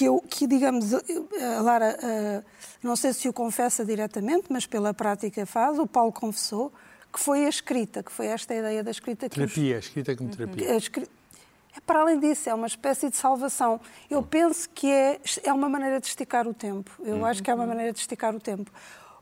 [0.02, 2.44] que eu, que digamos, a Lara, uh,
[2.82, 6.74] não sei se o confessa diretamente, mas pela prática faz, o Paulo confessou,
[7.14, 9.30] que foi a escrita, que foi esta ideia da escrita.
[9.30, 9.86] Que terapia, os...
[9.86, 10.76] escrita como terapia.
[10.76, 11.08] Escri...
[11.78, 13.80] É para além disso, é uma espécie de salvação.
[14.10, 16.92] Eu penso que é, é uma maneira de esticar o tempo.
[17.04, 17.26] Eu uhum.
[17.26, 18.72] acho que é uma maneira de esticar o tempo.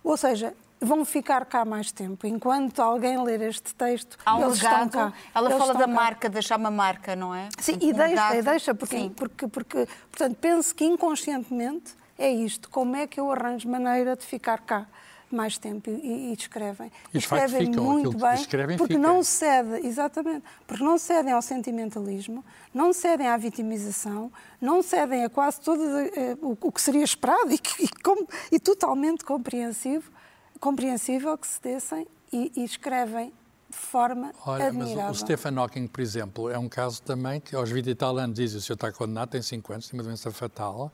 [0.02, 2.26] Ou seja, vão ficar cá mais tempo.
[2.26, 5.18] Enquanto alguém ler este texto, Há um eles legado, estão cá.
[5.34, 5.88] Ela eles fala da cá.
[5.88, 7.50] marca, deixar uma marca, não é?
[7.60, 12.70] Sim, um e deixa, e deixa porque, porque, porque, portanto, penso que inconscientemente é isto.
[12.70, 14.88] Como é que eu arranjo maneira de ficar cá?
[15.32, 16.92] mais tempo e, e escrevem.
[17.14, 19.08] E escrevem ficam, muito bem, escrevem porque fica.
[19.08, 25.30] não cedem, exatamente, porque não cedem ao sentimentalismo, não cedem à vitimização, não cedem a
[25.30, 30.12] quase todo eh, o, o, que seria esperado e, e, com, e totalmente compreensivo,
[30.60, 33.34] compreensível que se dessem e, e escrevem
[33.70, 35.04] de forma Olha, admirável.
[35.04, 38.18] Mas o Stephen Hawking, por exemplo, é um caso também que aos 20 e tal
[38.18, 40.92] anos diz o senhor está condenado, tem 5 anos, tem uma doença fatal.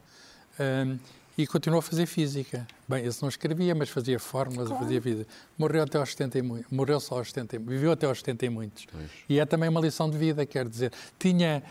[0.60, 0.97] Um,
[1.38, 2.65] e continuou a fazer física.
[2.88, 4.84] Bem, esse não escrevia, mas fazia fórmulas, claro.
[4.84, 5.28] fazia vida.
[5.58, 8.49] Morreu até aos 70 e muito, morreu só aos 70, viveu até aos 70 e
[8.49, 8.86] muitos.
[8.89, 9.10] Pois.
[9.28, 11.62] E é também uma lição de vida, quer dizer, tinha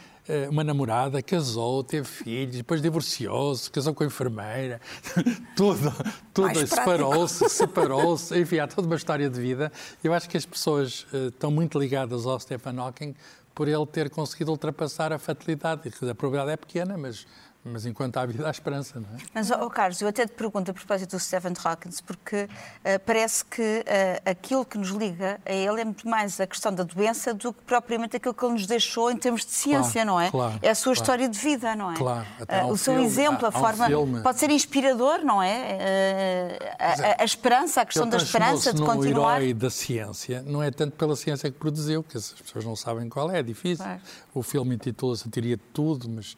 [0.50, 4.80] uma namorada, casou, teve filhos, depois divorciou-se, casou com a enfermeira,
[5.54, 5.92] tudo,
[6.32, 9.70] tudo, separou-se, separou-se, enfim, há toda uma história de vida.
[10.02, 13.14] Eu acho que as pessoas uh, estão muito ligadas ao Stephen Hawking
[13.54, 15.88] por ele ter conseguido ultrapassar a fatalidade.
[15.88, 17.26] A probabilidade é pequena, mas
[17.64, 19.22] mas enquanto há vida, há esperança, não é?
[19.32, 23.42] Mas, oh, Carlos, eu até te pergunto a propósito do Stephen Hawking, porque uh, parece
[23.42, 27.32] que uh, aquilo que nos liga a ele é muito mais a questão da doença
[27.32, 30.30] do que propriamente aquilo que ele nos deixou em termos de ciência, claro, não é?
[30.30, 31.00] Claro, é a sua claro.
[31.00, 31.96] história de vida, não é?
[31.96, 32.26] Claro.
[32.40, 33.88] Uh, o seu exemplo, a forma.
[33.88, 36.58] Um pode ser inspirador, não é?
[36.78, 39.38] A, a, esperança, a questão da esperança de continuar.
[39.38, 42.76] O herói da ciência não é tanto pela ciência que produziu, que as pessoas não
[42.76, 43.86] sabem qual é, é difícil.
[44.34, 46.36] O filme intitula-se A Teoria de Tudo, mas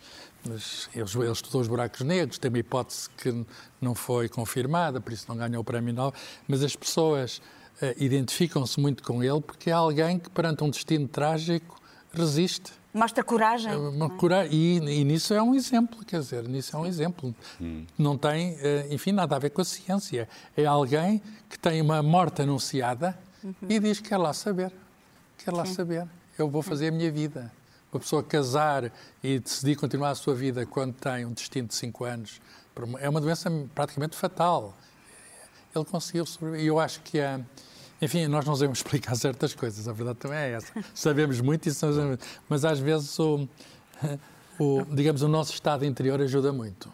[0.49, 3.45] mas ele, ele estudou os buracos negros, tem uma hipótese que
[3.81, 7.41] não foi confirmada, por isso não ganhou o prémio Nobel, mas as pessoas
[7.83, 11.81] uh, identificam-se muito com ele porque é alguém que, perante um destino trágico,
[12.13, 12.73] resiste.
[12.95, 13.75] Mostra coragem.
[13.75, 17.35] Uh, uma coragem e, e, nisso é um exemplo, quer dizer, nisso é um exemplo.
[17.61, 17.85] Hum.
[17.99, 18.59] Não tem, uh,
[18.91, 20.29] enfim, nada a ver com a ciência.
[20.57, 23.55] É alguém que tem uma morte anunciada uhum.
[23.69, 24.73] e diz que quer lá saber,
[25.39, 25.75] quer lá Sim.
[25.75, 26.09] saber.
[26.39, 27.51] Eu vou fazer a minha vida
[27.97, 32.05] uma pessoa casar e decidir continuar a sua vida quando tem um destino de 5
[32.05, 32.41] anos,
[32.99, 34.77] é uma doença praticamente fatal.
[35.75, 36.65] Ele conseguiu sobreviver.
[36.65, 37.41] E eu acho que, é,
[38.01, 40.73] enfim, nós não sabemos explicar certas coisas, a verdade também é essa.
[40.95, 41.87] Sabemos muito, isso
[42.49, 43.49] mas às vezes o,
[44.59, 46.93] o, digamos, o nosso estado interior ajuda muito.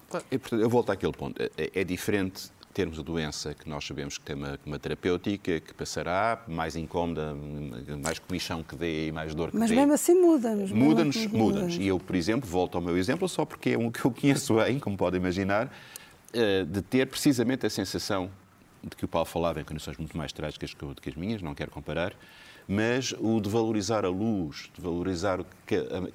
[0.52, 1.40] Eu volto àquele ponto.
[1.42, 5.74] É, é diferente termos a doença que nós sabemos que tem uma, uma terapêutica, que
[5.74, 7.34] passará, mais incómoda,
[8.02, 9.76] mais comichão que dê e mais dor que Mas dê.
[9.76, 10.72] Mas mesmo assim muda-nos.
[10.72, 11.76] Muda-nos, muda-nos.
[11.76, 14.54] E eu, por exemplo, volto ao meu exemplo só porque é um que eu conheço
[14.54, 15.70] bem, como podem imaginar,
[16.32, 18.30] eh, de ter precisamente a sensação
[18.82, 21.70] de que o Paulo falava em condições muito mais trágicas que as minhas, não quero
[21.70, 22.14] comparar,
[22.68, 25.40] mas o de valorizar a luz, de valorizar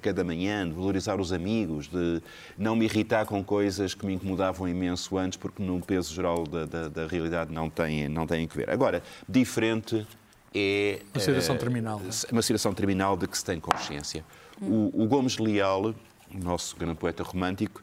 [0.00, 2.22] cada manhã, de valorizar os amigos, de
[2.56, 6.64] não me irritar com coisas que me incomodavam imenso antes, porque no peso geral da,
[6.64, 8.70] da, da realidade não têm, não têm que ver.
[8.70, 10.06] Agora, diferente
[10.54, 11.00] é.
[11.14, 12.02] Uma situação uh, terminal.
[12.32, 14.24] Uma situação terminal de que se tem consciência.
[14.60, 15.94] O, o Gomes Leal,
[16.34, 17.82] o nosso grande poeta romântico,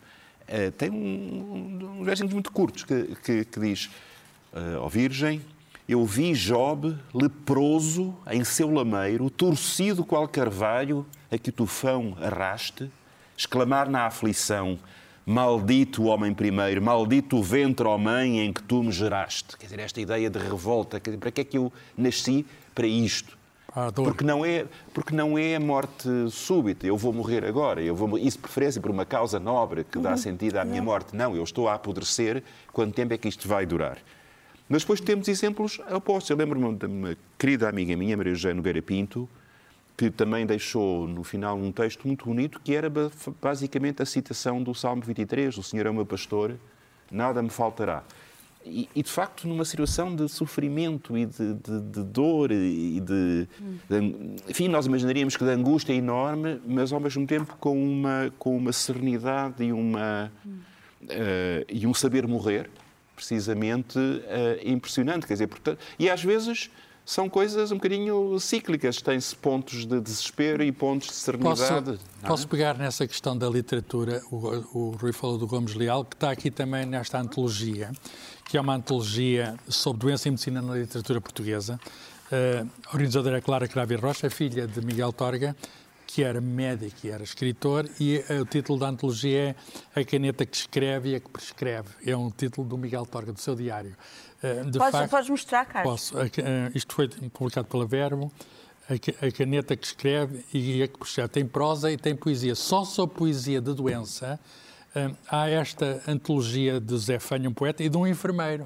[0.49, 3.86] uh, tem um, um, um muito curtos que, que, que diz:
[4.54, 5.41] uh, Ó Virgem,
[5.87, 12.89] eu vi Job leproso em seu lameiro, torcido qual carvalho a que o tufão arraste,
[13.37, 14.79] exclamar na aflição:
[15.25, 19.57] Maldito o homem primeiro, maldito o ventre, ó mãe, em que tu me geraste.
[19.57, 23.37] Quer dizer, esta ideia de revolta, dizer, para que é que eu nasci para isto?
[23.75, 24.05] A dor.
[24.05, 28.17] Porque não, é, porque não é a morte súbita, eu vou morrer agora, eu vou,
[28.17, 31.15] isso de preferência por uma causa nobre que dá sentido à minha morte.
[31.15, 33.97] Não, eu estou a apodrecer, quanto tempo é que isto vai durar?
[34.67, 36.30] Mas depois temos exemplos opostos.
[36.30, 39.30] Eu lembro-me de uma querida amiga minha, Maria José Nogueira Pinto,
[39.95, 42.91] que também deixou no final um texto muito bonito, que era
[43.41, 46.56] basicamente a citação do Salmo 23, o Senhor é o meu pastor,
[47.12, 48.04] nada me faltará.
[48.65, 53.47] E, e, de facto, numa situação de sofrimento e de, de, de dor e de,
[53.88, 58.34] de, Enfim, nós imaginaríamos que de angústia é enorme, mas ao mesmo tempo com uma,
[58.39, 62.67] com uma serenidade e, uma, uh, e um saber morrer,
[63.15, 64.21] precisamente, uh,
[64.63, 65.25] impressionante.
[65.25, 66.69] Quer dizer, portanto, e às vezes
[67.06, 69.01] são coisas um bocadinho cíclicas.
[69.01, 71.60] Tem-se pontos de desespero e pontos de serenidade.
[71.60, 71.91] Posso,
[72.23, 72.28] é?
[72.28, 74.38] posso pegar nessa questão da literatura, o,
[74.78, 77.91] o Rui falou do Gomes Leal, que está aqui também nesta antologia,
[78.49, 81.80] que é uma antologia sobre doença e medicina na literatura portuguesa.
[82.25, 85.56] Uh, a organizadora é Clara Cravi Rocha, filha de Miguel Torga,
[86.15, 89.54] que era médico e era escritor, e uh, o título da antologia
[89.93, 91.89] é A Caneta que Escreve e a que Prescreve.
[92.06, 93.97] É um título do Miguel Torga, do seu diário.
[94.41, 96.12] Uh, podes, facto, podes, mostrar, Carlos?
[96.12, 96.15] Posso.
[96.73, 98.32] isto foi publicado pela Verbo.
[98.88, 101.28] A, caneta que escreve e a que prescreve.
[101.28, 102.56] Tem prosa e tem poesia.
[102.56, 104.39] Só sobre poesia de doença
[105.30, 108.65] há esta antologia de Zé Fanha, um poeta, e de um enfermeiro,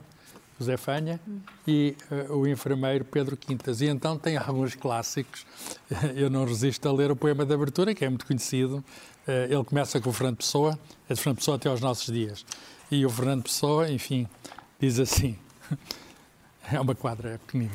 [0.63, 1.19] Zé Fanha,
[1.67, 1.95] e
[2.29, 3.81] uh, o enfermeiro Pedro Quintas.
[3.81, 5.45] E então tem alguns clássicos.
[6.15, 8.83] Eu não resisto a ler o poema de abertura, que é muito conhecido.
[9.27, 12.45] Uh, ele começa com o Fernando Pessoa, é de Fernando Pessoa até aos nossos dias.
[12.91, 14.27] E o Fernando Pessoa, enfim,
[14.79, 15.37] diz assim:
[16.71, 17.71] é uma quadra, é pequenina.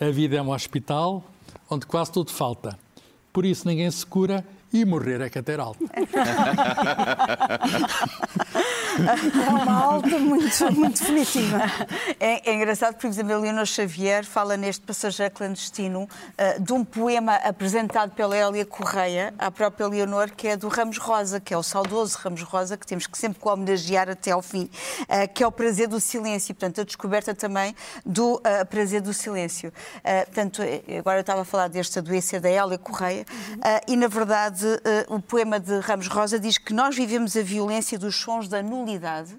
[0.00, 1.24] A vida é um hospital
[1.68, 2.78] onde quase tudo falta.
[3.32, 5.38] Por isso ninguém se cura e morrer é que
[8.98, 11.60] é uma alta muito, muito definitiva.
[12.18, 16.84] É, é engraçado porque, por exemplo, Leonor Xavier fala neste passageiro clandestino uh, de um
[16.84, 21.56] poema apresentado pela Hélia Correia, à própria Leonor, que é do Ramos Rosa, que é
[21.56, 24.68] o saudoso Ramos Rosa, que temos que sempre homenagear até ao fim,
[25.02, 29.12] uh, que é o prazer do silêncio, portanto, a descoberta também do uh, prazer do
[29.12, 29.72] silêncio.
[30.26, 30.62] portanto,
[30.98, 33.24] agora eu estava a falar desta doença da Hélia Correia,
[33.86, 37.98] e na verdade uh, o poema de Ramos Rosa diz que nós vivemos a violência
[37.98, 39.36] dos sons da nulidade,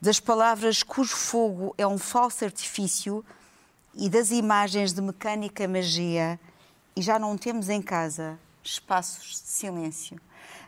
[0.00, 3.24] das palavras cujo fogo é um falso artifício
[3.94, 6.38] e das imagens de mecânica magia,
[6.94, 10.16] e já não temos em casa espaços de silêncio.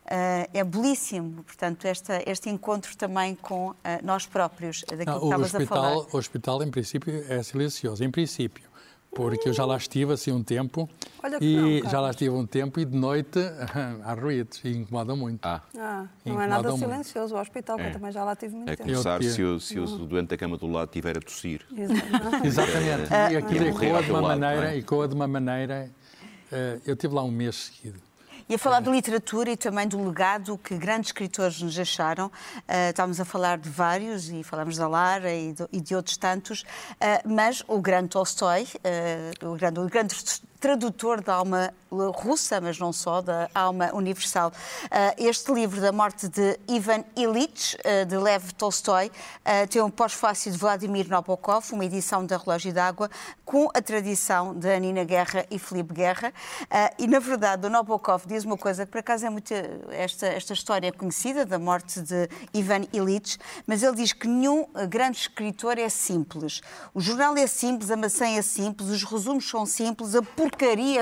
[0.04, 5.24] Uh, é belíssimo, portanto, esta, este encontro também com uh, nós próprios, daquilo não, que
[5.26, 5.96] estavas a falar.
[5.96, 8.71] O hospital, em princípio, é silencioso, em princípio
[9.14, 10.88] porque eu já lá estive assim um tempo
[11.40, 13.38] e não, já lá estive um tempo e de noite
[14.04, 15.44] há ruídos e incomoda muito.
[15.44, 16.80] Ah, ah não é nada muito.
[16.80, 17.88] silencioso o hospital, é.
[17.88, 18.88] eu também já lá tive muito é tempo.
[18.88, 21.64] É começar se, o, se o doente da cama do lado estiver a tossir.
[22.42, 23.12] Exatamente.
[23.12, 25.90] É, e aquilo é, ecoa de uma maneira, ecoa de uma maneira.
[26.50, 28.00] Uh, eu tive lá um mês seguido.
[28.48, 32.26] E a falar de literatura e também do legado que grandes escritores nos deixaram.
[32.26, 36.16] Uh, estávamos a falar de vários e falamos da Lara e de, e de outros
[36.16, 38.64] tantos, uh, mas o grande Tolstói,
[39.42, 40.14] uh, o, grande, o grande
[40.62, 44.52] tradutor da alma russa, mas não só, da alma universal.
[44.90, 49.10] Ah, este livro da morte de Ivan Illich, ah, de Lev Tolstói,
[49.44, 53.10] ah, tem um pós-fácil de Vladimir Nabokov, uma edição da Relógio d'Água,
[53.44, 56.32] com a tradição de Anina Guerra e Felipe Guerra.
[56.98, 59.52] E, na verdade, o Nabokov diz uma coisa que, por acaso, é muito.
[59.90, 65.18] Esta, esta história conhecida, da morte de Ivan Illich, mas ele diz que nenhum grande
[65.18, 66.62] escritor é simples.
[66.94, 70.51] O jornal é simples, a maçã é simples, os resumos são simples, a porcaria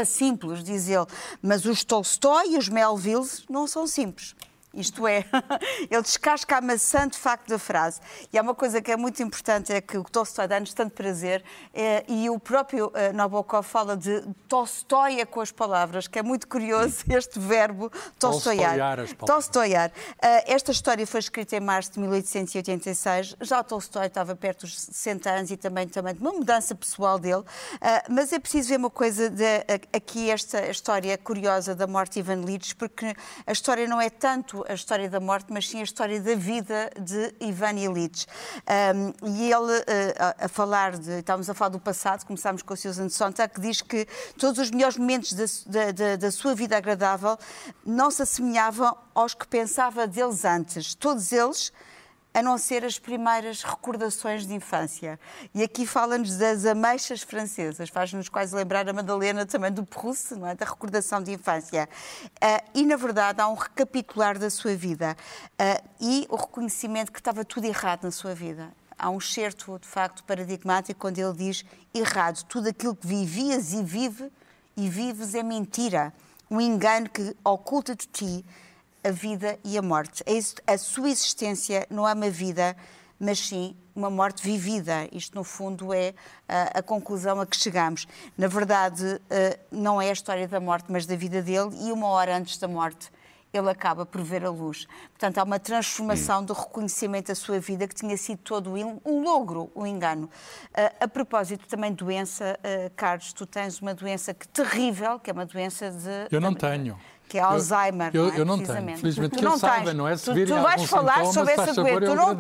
[0.05, 1.07] simples, diz ele.
[1.43, 4.35] Mas os Tolstói e os Melville não são simples.
[4.73, 5.25] Isto é,
[5.91, 8.01] ele descasca a maçã de facto da frase.
[8.33, 11.43] E há uma coisa que é muito importante, é que o Tolstói dá-nos tanto prazer,
[11.75, 16.47] é, e o próprio é, Nabokov fala de Tolstóia com as palavras, que é muito
[16.47, 18.99] curioso este verbo tolstoiar.
[19.27, 19.91] Tolstoiar.
[19.91, 23.37] Uh, esta história foi escrita em março de 1886.
[23.41, 27.19] Já o Tolstói estava perto dos 60 anos e também, também de uma mudança pessoal
[27.19, 27.41] dele.
[27.43, 27.45] Uh,
[28.09, 29.45] mas é preciso ver uma coisa de,
[29.93, 33.15] aqui, esta história curiosa da morte de Ivan Litch, porque
[33.47, 36.91] a história não é tanto a história da morte, mas sim a história da vida
[37.01, 38.27] de Ivan Illich.
[38.95, 39.85] Um, e ele, uh,
[40.19, 41.19] a, a, falar de.
[41.19, 44.07] Estávamos a falar do passado, começámos com o Susan Sontag, que diz que
[44.39, 45.33] todos os melhores momentos
[45.67, 47.39] da, da, da sua vida agradável
[47.85, 50.95] não se assemelhavam aos que pensava deles antes.
[50.95, 51.73] Todos eles
[52.33, 55.19] a não ser as primeiras recordações de infância.
[55.55, 60.47] E aqui fala-nos das ameixas francesas, faz-nos quase lembrar a Madalena também do Proust, não
[60.47, 60.55] é?
[60.55, 61.89] da recordação de infância.
[62.25, 65.17] Uh, e, na verdade, há um recapitular da sua vida
[65.53, 68.71] uh, e o reconhecimento que estava tudo errado na sua vida.
[68.97, 73.83] Há um certo, de facto, paradigmático quando ele diz errado, tudo aquilo que vivias e
[73.83, 74.31] vive
[74.77, 76.13] e vives é mentira,
[76.51, 78.45] um engano que oculta de ti
[79.03, 80.23] a vida e a morte.
[80.67, 82.77] A sua existência não é uma vida,
[83.19, 85.09] mas sim uma morte vivida.
[85.13, 86.15] Isto, no fundo, é
[86.49, 88.07] a, a conclusão a que chegamos.
[88.37, 92.07] Na verdade, eh, não é a história da morte, mas da vida dele, e uma
[92.09, 93.11] hora antes da morte
[93.53, 94.87] ele acaba por ver a luz.
[95.11, 98.73] Portanto, há uma transformação do reconhecimento da sua vida que tinha sido todo
[99.05, 100.27] um logro, um engano.
[100.27, 105.33] Uh, a propósito também doença, uh, Carlos, tu tens uma doença que terrível, que é
[105.33, 106.29] uma doença de...
[106.31, 106.97] Eu não tenho
[107.31, 108.11] que é Alzheimer.
[108.13, 108.41] Eu, não, é?
[108.41, 110.17] eu não tenho, felizmente que eu saiba, não é?
[110.17, 112.01] Se tu, tu vais falar sobre essa doença.
[112.01, 112.39] Tu não,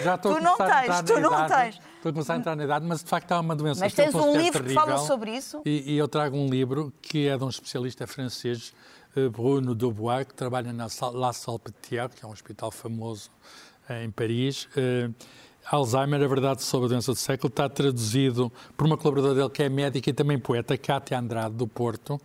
[0.00, 1.80] Já estou tu não tens, tu não tens.
[1.96, 4.00] Estou a começar a entrar na idade, mas de facto há uma doença mas que
[4.00, 5.60] tens um livro terrível, que fala sobre isso?
[5.64, 8.72] E, e, eu trago um livro que é de um especialista francês,
[9.16, 13.28] eh, Bruno Dubois, que trabalha na La Salpêtrière, que é um hospital famoso
[13.88, 14.68] eh, em Paris.
[14.76, 15.12] Uh,
[15.70, 19.62] Alzheimer, a verdade sobre a doença do século, está traduzido por uma colaboradora dele que
[19.62, 22.20] é médica e também poeta, Cátia Andrade, do Porto.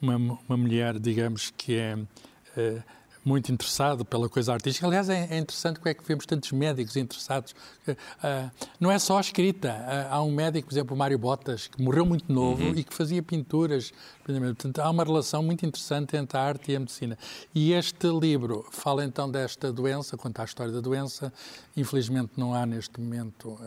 [0.00, 2.82] Uma, uma mulher, digamos, que é uh,
[3.26, 4.86] muito interessado pela coisa artística.
[4.86, 7.56] Aliás, é, é, interessante como é que vemos tantos médicos interessados.
[7.88, 9.68] Uh, não é só a escrita.
[9.68, 12.74] Uh, há um médico, por exemplo, o Mário Botas, que morreu muito novo uhum.
[12.76, 13.92] e que fazia pinturas.
[14.24, 17.18] Portanto, há uma relação muito interessante entre a arte e a medicina.
[17.52, 21.32] E este livro fala então desta doença, conta a história da doença.
[21.76, 23.58] Infelizmente não há neste momento...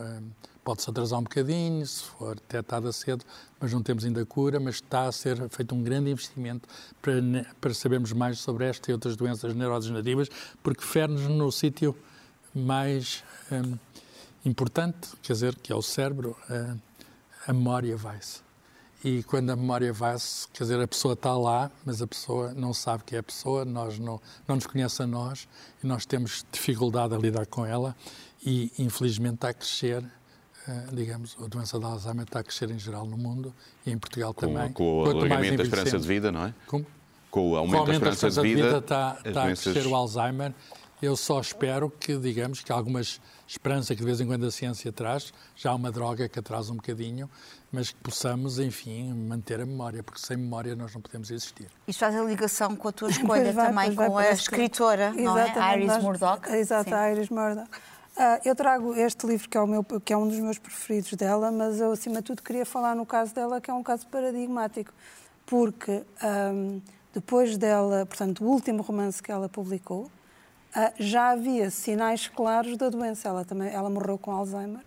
[0.62, 3.24] Pode-se atrasar um bocadinho, se for detectada cedo,
[3.58, 6.68] mas não temos ainda cura, mas está a ser feito um grande investimento
[7.00, 7.14] para,
[7.60, 10.28] para sabermos mais sobre esta e outras doenças neurodegenerativas,
[10.62, 11.96] porque fere-nos no sítio
[12.54, 13.78] mais hum,
[14.44, 16.78] importante, quer dizer, que é o cérebro, hum,
[17.46, 18.40] a memória vai-se.
[19.02, 22.74] E quando a memória vai-se, quer dizer, a pessoa está lá, mas a pessoa não
[22.74, 25.48] sabe que é a pessoa, nós não, não nos conhece a nós
[25.82, 27.96] e nós temos dificuldade a lidar com ela
[28.44, 30.04] e, infelizmente, está a crescer
[30.92, 33.54] digamos, a doença de Alzheimer está a crescer em geral no mundo
[33.86, 34.72] e em Portugal com, também.
[34.72, 36.54] Com o alargamento da esperança de vida, não é?
[36.66, 36.84] Com,
[37.30, 39.66] com o aumento da esperança, esperança, de vida, vida está, está doenças...
[39.66, 40.52] a crescer o Alzheimer.
[41.02, 43.20] Eu só espero que, digamos, que algumas
[43.52, 46.72] esperança que de vez em quando a ciência traz, já há uma droga que atrasa
[46.72, 47.28] um bocadinho,
[47.72, 51.66] mas que possamos, enfim, manter a memória, porque sem memória nós não podemos existir.
[51.86, 55.22] Isto faz a ligação com a tua escolha vai, também, com a escritora, que...
[55.22, 55.76] não é?
[55.76, 56.48] Iris Murdoch.
[56.48, 57.68] Exato, a Iris Murdoch.
[58.20, 61.50] Uh, eu trago este livro, que é, meu, que é um dos meus preferidos dela,
[61.50, 64.92] mas eu, acima de tudo, queria falar no caso dela, que é um caso paradigmático,
[65.46, 66.04] porque
[66.52, 66.82] um,
[67.14, 72.90] depois dela, portanto, o último romance que ela publicou, uh, já havia sinais claros da
[72.90, 73.26] doença.
[73.26, 74.82] Ela, também, ela morreu com Alzheimer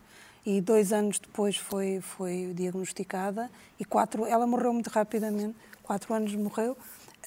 [0.45, 6.36] e dois anos depois foi, foi diagnosticada e quatro, ela morreu muito rapidamente, quatro anos
[6.36, 6.77] morreu.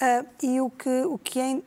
[0.01, 1.61] Uh, e o que, o que é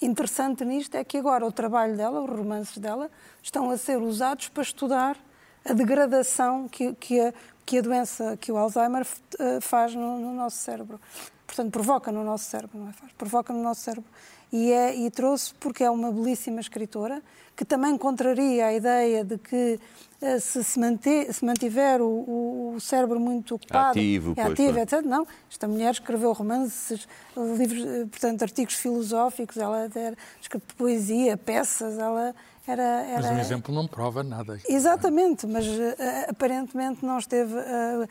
[0.00, 3.10] interessante nisto é que agora o trabalho dela, os romances dela,
[3.42, 5.16] estão a ser usados para estudar
[5.64, 7.34] a degradação que, que, a,
[7.66, 9.06] que a doença, que o Alzheimer
[9.38, 11.00] eh, faz no, no, nosso cérebro.
[11.46, 12.92] Portanto, provoca no nosso cérebro, não é?
[12.92, 14.08] Faz, provoca no nosso cérebro.
[14.52, 17.22] E, é, e trouxe porque é uma belíssima escritora,
[17.56, 19.78] que também contraria a ideia de que
[20.20, 24.92] eh, se, se, manter, se mantiver o, o, cérebro muito ocupado, ativo, é ativo, pois.
[24.92, 25.02] etc.
[25.04, 29.88] Não, esta mulher escreveu romances, livros, eh, portanto, artigos filosóficos, ela
[30.40, 32.34] escreveu poesia, peças, ela
[32.66, 33.22] era, era...
[33.22, 34.58] Mas um exemplo não prova nada.
[34.68, 35.94] Exatamente, mas uh,
[36.28, 38.08] aparentemente não esteve uh,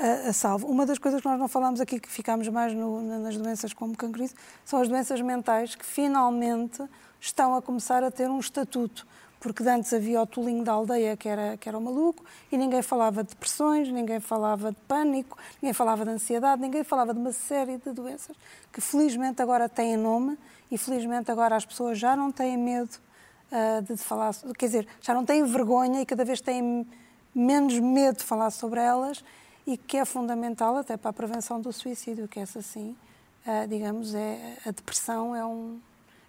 [0.00, 0.66] a, a, salvo.
[0.66, 3.96] Uma das coisas que nós não falamos aqui, que ficámos mais no, nas doenças como
[3.96, 4.24] cancro,
[4.64, 6.82] são as doenças mentais que finalmente
[7.20, 9.06] estão a começar a ter um estatuto
[9.40, 12.22] porque antes havia o tolinho da aldeia que era, que era o maluco
[12.52, 17.14] e ninguém falava de depressões, ninguém falava de pânico, ninguém falava de ansiedade, ninguém falava
[17.14, 18.36] de uma série de doenças
[18.70, 20.38] que felizmente agora têm nome
[20.70, 22.94] e felizmente agora as pessoas já não têm medo
[23.50, 26.86] uh, de falar, quer dizer, já não têm vergonha e cada vez têm
[27.34, 29.24] menos medo de falar sobre elas
[29.70, 32.96] e que é fundamental até para a prevenção do suicídio, que essa sim,
[33.46, 35.78] uh, digamos, é a depressão é um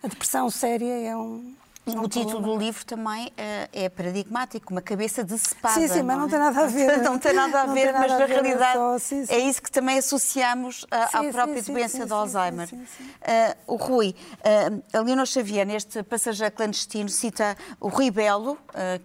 [0.03, 3.31] a depressão séria é um o título do livro também uh,
[3.73, 5.73] é paradigmático, uma cabeça de cepada.
[5.73, 6.29] Sim, sim, mas não, é?
[6.29, 6.97] tem nada a ver.
[7.01, 9.33] não tem nada a ver, mas na realidade só, sim, sim.
[9.33, 12.69] é isso que também associamos uh, à própria sim, doença do Alzheimer.
[12.71, 18.57] Uh, o Rui, uh, a Leonor Xavier, neste passageiro clandestino, cita o Rui Belo,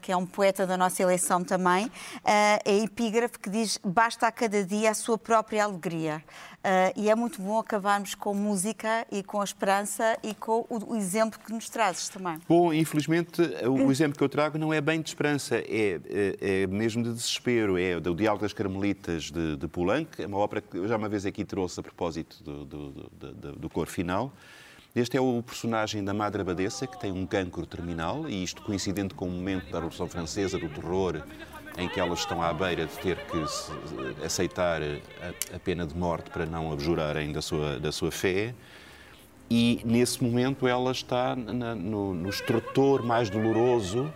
[0.02, 1.90] que é um poeta da nossa eleição também,
[2.24, 6.22] é epígrafe que diz: Basta a cada dia a sua própria alegria.
[6.64, 10.94] Uh, e é muito bom acabarmos com música e com a esperança e com o,
[10.94, 12.38] o, exemplo que nos trazes também.
[12.48, 16.66] Bom, infelizmente, o exemplo que eu trago não é bem de esperança, é, é, é
[16.66, 17.78] mesmo de desespero.
[17.78, 21.08] É o Diálogo das Carmelitas de, de Poulenc, é uma ópera que eu já uma
[21.08, 24.32] vez aqui trouxe a propósito do, do, do, do cor final.
[24.96, 29.12] Este é o personagem da Madre Abadesa, que tem um cancro terminal, e isto coincidente
[29.12, 31.22] com o momento da Revolução Francesa, do terror
[31.76, 36.30] em que elas estão à beira de ter que aceitar a, a pena de morte
[36.30, 38.54] para não abjurarem da sua, da sua fé.
[39.50, 44.12] E nesse momento ela está na, no, no estrutor mais doloroso,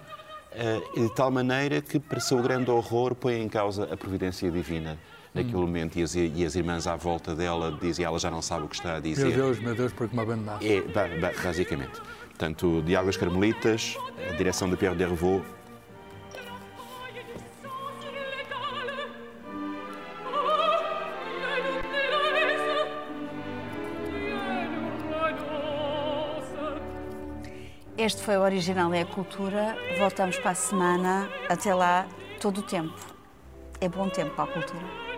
[0.52, 4.98] uh, de tal maneira que, para seu grande horror, põe em causa a providência divina
[5.32, 5.60] naquele hum.
[5.60, 8.68] momento e as, e as, irmãs à volta dela dizem, ela já não sabe o
[8.68, 9.26] que está a dizer.
[9.26, 10.66] Meu Deus, meu Deus, porque me abandonaste.
[10.66, 10.82] É,
[11.44, 12.00] basicamente.
[12.30, 13.96] Portanto, de Águas Carmelitas,
[14.28, 15.44] a direção de Pierre Dervaux,
[28.02, 29.76] Este foi o Original é a Cultura.
[29.98, 31.28] Voltamos para a semana.
[31.50, 32.08] Até lá,
[32.40, 32.98] todo o tempo.
[33.78, 35.09] É bom tempo para a cultura.